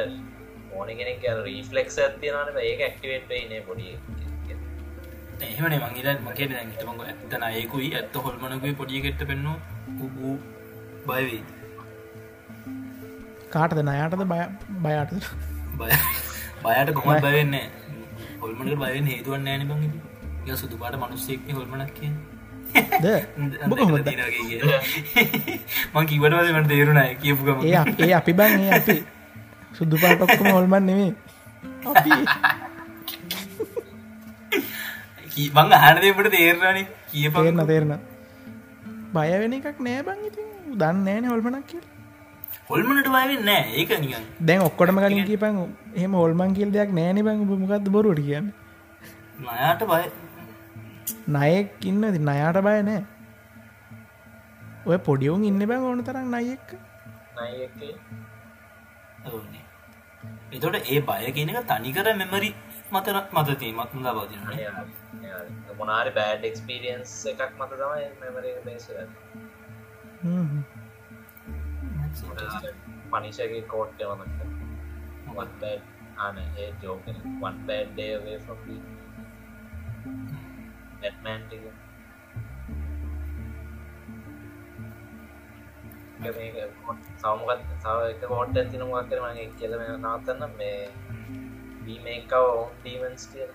ඕන 0.75 0.89
කෙනෙක් 0.93 1.23
රීෆලෙක්ස් 1.43 1.97
ඇතියනට 1.99 2.59
ඒක 2.63 2.79
ඇක්ටිවේට 2.81 3.29
නේ 3.49 3.61
පොඩි 3.63 3.87
එහෙමනේ 5.41 5.79
මංගේල 5.81 6.09
මගේ 6.21 6.47
දැන්ටමක 6.49 7.01
ඇත්තන 7.05 7.43
ඒකුයි 7.51 7.89
ඇත්ත 7.95 8.15
හොල්මනකුයි 8.19 8.73
පොඩියගෙට්ට 8.75 9.27
පෙන්නු 9.27 9.53
උ 10.23 10.31
බයවී 11.07 11.41
කාටද 13.49 13.81
නයාටද 13.83 14.23
බය 14.25 14.39
බයාට 14.81 15.11
බය 15.75 15.89
බයට 16.65 16.93
කොමත් 16.97 17.21
බයවෙන්න 17.21 17.55
හොල්මට 18.41 18.77
බයෙන් 18.81 19.05
හේතුවන්න 19.07 19.47
ෑන 19.49 19.67
බං 19.67 19.83
ය 20.45 20.57
සුදු 20.57 20.75
පාට 20.77 20.95
මනුස්සෙක්න 20.97 21.51
හොල්මනක් 21.53 21.91
කිය? 21.95 22.11
මං 25.93 26.05
කිවටවද 26.07 26.49
මට 26.53 26.67
තේරුණයි 26.69 27.15
කියපුගම 27.17 27.59
ඒ 27.63 27.75
අප- 27.77 27.99
ඒ 28.01 28.13
අපි 28.13 28.33
බං 29.75 29.79
සුද්දු 29.79 29.97
පාටොක්කම 30.03 30.47
හොල්මන් 30.55 30.85
නෙවේ 30.89 31.11
අපි. 31.85 32.11
මං 35.55 35.73
අහනදට 35.77 36.29
තේරණන 36.35 36.85
කියප 37.11 37.33
තේරන 37.33 37.61
තේරන 37.71 37.93
බය 39.13 39.29
වෙන 39.41 39.53
එකක් 39.57 39.79
නෑ 39.87 40.03
බං 40.07 40.19
ඉතින්. 40.29 40.47
දන්න 40.81 41.07
ෑන 41.07 41.25
හොල්මනක් 41.31 41.67
කිය 41.71 41.81
හොල්මනට 42.69 43.09
බයවෙන්න 43.15 43.49
ඒක 43.53 43.91
නිකන්. 44.03 44.23
දැන් 44.41 44.61
ඔක්කොටම 44.67 44.97
කලින් 45.05 45.25
කියපන් 45.31 45.55
එහෙම 45.95 46.13
හොල්මන් 46.13 46.55
කියල් 46.59 46.71
දෙයක් 46.77 46.93
නෑන 46.99 47.17
බං 47.27 47.43
මොකක්ද 47.49 47.89
බොරුවට 47.97 48.23
කියන්න. 48.27 48.47
නයාට 49.41 49.81
බය. 49.91 50.03
නයෙක් 51.27 51.85
ඉන්න 51.91 52.01
ති 52.15 52.19
නයාට 52.19 52.59
බය 52.69 52.77
නෑ. 52.89 53.03
ඔය 54.85 54.97
පොඩියවුන් 54.97 55.43
ඉන්න 55.43 55.67
බැං 55.69 55.81
ඕන 55.91 56.03
තරම් 56.03 56.27
නයෙක් 56.35 56.65
ඕනේ 59.29 59.63
එතොට 60.51 60.75
ඒ 60.85 60.99
බය 61.01 61.31
කියන 61.31 61.51
එක 61.51 61.67
තනිකර 61.67 62.07
මෙමරි 62.15 62.49
මතනක් 62.91 63.27
මතති 63.33 63.71
මත් 63.73 63.91
ලබදින 64.05 64.43
මොනාරි 65.77 66.11
බෑඩ් 66.11 66.43
එක්ස්පිරියන්ස් 66.43 67.13
එකක් 67.27 67.41
මත 67.57 67.71
තමයි 67.73 68.05
මෙමර 68.21 68.45
බේස 68.65 68.85
පනිෂගේ 73.11 73.63
වත් 75.31 75.51
බෑඩ් 75.61 75.81
ආන 76.17 76.37
ඒ 76.37 76.69
ජෝකන 76.81 77.17
වන් 77.39 77.57
බෑඩ් 77.63 77.89
ඩේ 77.93 78.37
ෆම් 78.39 78.59
නැට්මෑන්ටික 80.99 81.84
සවමගත් 86.15 87.61
සව 87.77 87.99
එක 88.05 88.21
කෝට් 88.23 88.55
ඇතින 88.55 88.83
මොක් 88.83 89.07
කර 89.09 89.19
මගේ 89.21 89.47
කියලම 89.53 89.81
නවතන්න 89.95 90.53
මේ 90.55 90.79
බීමේකව 91.85 92.35
ඔවන් 92.43 92.69
ඩීමන්ස් 92.77 93.25
කිය 93.31 93.47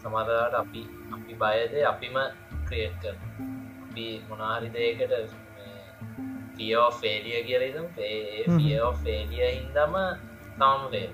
සමරට 0.00 0.54
අපි 0.54 0.82
අපි 1.12 1.34
බයද 1.36 1.74
අපිම 1.86 2.16
ක්‍රියට් 2.64 3.02
කර 3.02 3.16
අපි 3.84 4.06
මොනාරි 4.28 4.68
දෙයකට 4.70 5.12
පියෝ 6.56 6.88
ෆේලිය 6.94 7.42
කියලතුම් 7.42 7.86
පියෝ 7.96 8.90
ෆේලිය 9.02 9.44
හින්දම 9.50 10.00
තම 10.56 10.88
වේ 10.90 11.08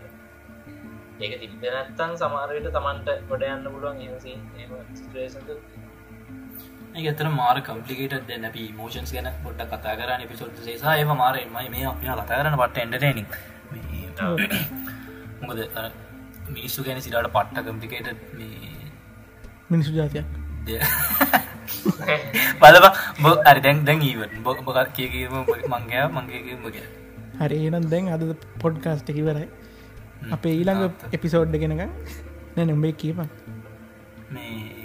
ඒක 1.21 1.35
තිබ 1.43 1.55
නැත්තන් 1.67 2.17
සමාරයට 2.19 2.71
තමන්ට 2.71 3.29
ගොඩ 3.29 3.47
යන්න 3.47 3.69
පුළුවන් 3.69 3.99
ස්ටේෂන් 4.97 5.45
ඒතර 6.95 7.27
මාර 7.31 7.57
කම්පලිකට 7.61 8.27
දෙන්න. 8.29 8.45
අපි 8.45 8.63
මෝෂන්ස් 8.79 9.13
ගැන 9.13 9.29
පොඩ්ඩ 9.45 9.73
කතා 9.73 9.97
කරන්න 10.01 10.29
පිසොට් 10.29 10.57
සේසා 10.67 10.95
ඒ 10.99 11.05
මාරෙන්මයි 11.23 11.69
මේ 11.75 11.87
අප 11.87 12.01
කතා 12.03 12.27
කරන 12.31 12.57
පට 12.63 12.77
එන්ඩටනික් 12.85 13.29
මොකද 15.43 15.61
මිනිස්සු 16.51 16.85
ගැන 16.87 17.03
සිරට 17.03 17.31
පට්ට 17.37 17.65
කම්පිකේට 17.67 18.09
මිනිසු 19.71 19.93
ජාතියක්. 19.93 20.27
බලබ 22.61 22.87
බ 23.23 23.25
අරි 23.51 23.61
දැන් 23.61 24.03
ඊවට 24.03 24.35
බො 24.45 24.75
කියකීම 24.97 25.35
මංගයා 25.75 26.09
මංගේකීමග 26.17 26.67
හරි 27.41 27.57
ඒනම් 27.67 27.89
දැන් 27.93 28.13
අද 28.17 28.25
පොඩ්කාස්ට 28.65 29.09
කිවරයි 29.17 29.49
අපේ 30.37 30.55
ඊළඟ 30.59 30.83
එපිසෝඩ්ඩ 31.17 31.63
ගෙනක 31.63 31.83
නැ 32.57 32.65
නොම්බේ 32.65 32.93
කියපන්. 32.93 33.29
මේ 34.31 34.80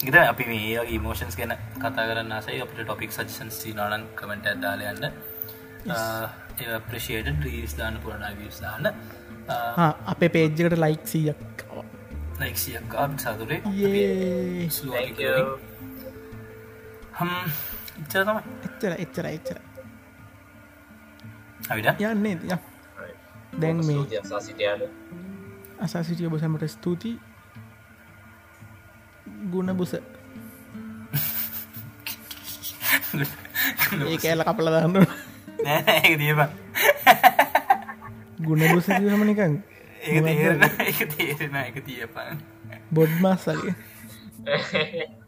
ඉත 0.00 0.14
අපි 0.16 0.44
මේ 0.46 0.98
මෝෂන්ස් 0.98 1.36
ගැන 1.36 1.52
කතා 1.76 2.04
කරන්න 2.08 2.32
සයි 2.42 2.60
අපට 2.64 2.78
ටොපික් 2.80 3.12
සජසන් 3.12 3.50
සිනානන් 3.52 4.04
කමෙන්ට 4.16 4.46
ඇදාලයන්න 4.46 5.04
ප්‍රශේට 6.88 7.28
්‍රීස් 7.44 7.76
දාන 7.78 7.98
පුරණ 8.04 8.24
විස් 8.38 8.60
දාන්න 8.62 8.86
අපේ 10.06 10.30
පේජ්ජකට 10.30 10.78
ලයික් 10.78 11.04
සීයක්. 11.06 11.64
ලයික්සියක්කා 12.40 13.06
සතුරේ 13.18 13.60
ඒ 13.68 14.68
හම් 17.18 17.32
ඉච්චර 18.00 18.24
තම 18.24 18.38
එච්චර 18.66 18.92
එච්චර 18.98 19.26
එච්චර 19.30 19.58
අවිට 21.70 22.00
යන්නේ 22.02 22.36
ය. 22.48 22.58
දැන් 23.60 23.78
මේ 23.86 24.22
සිටයාට 24.40 24.82
අසා 25.80 26.02
සිටිය 26.02 26.26
ඔබ 26.26 26.38
සැමට 26.40 26.64
ස්තුතියි 26.68 27.29
ගුණ 29.48 29.72
බුස. 29.76 29.92
ඒ 34.02 34.16
කෑල 34.18 34.42
කපල 34.44 34.68
දන්න 34.74 35.06
නෑ 35.64 36.12
දියබ 36.20 36.40
ගුණ 38.40 38.62
බුස 38.72 38.86
හම 38.88 39.22
නිකන් 39.26 39.54
ඒ 40.02 40.20
තේරෙන 40.20 40.62
එක 40.84 41.00
තේරෙන 41.14 41.56
එක 41.62 41.76
තියපන්. 41.86 42.36
බොඩ්මස්සගේ 42.94 43.74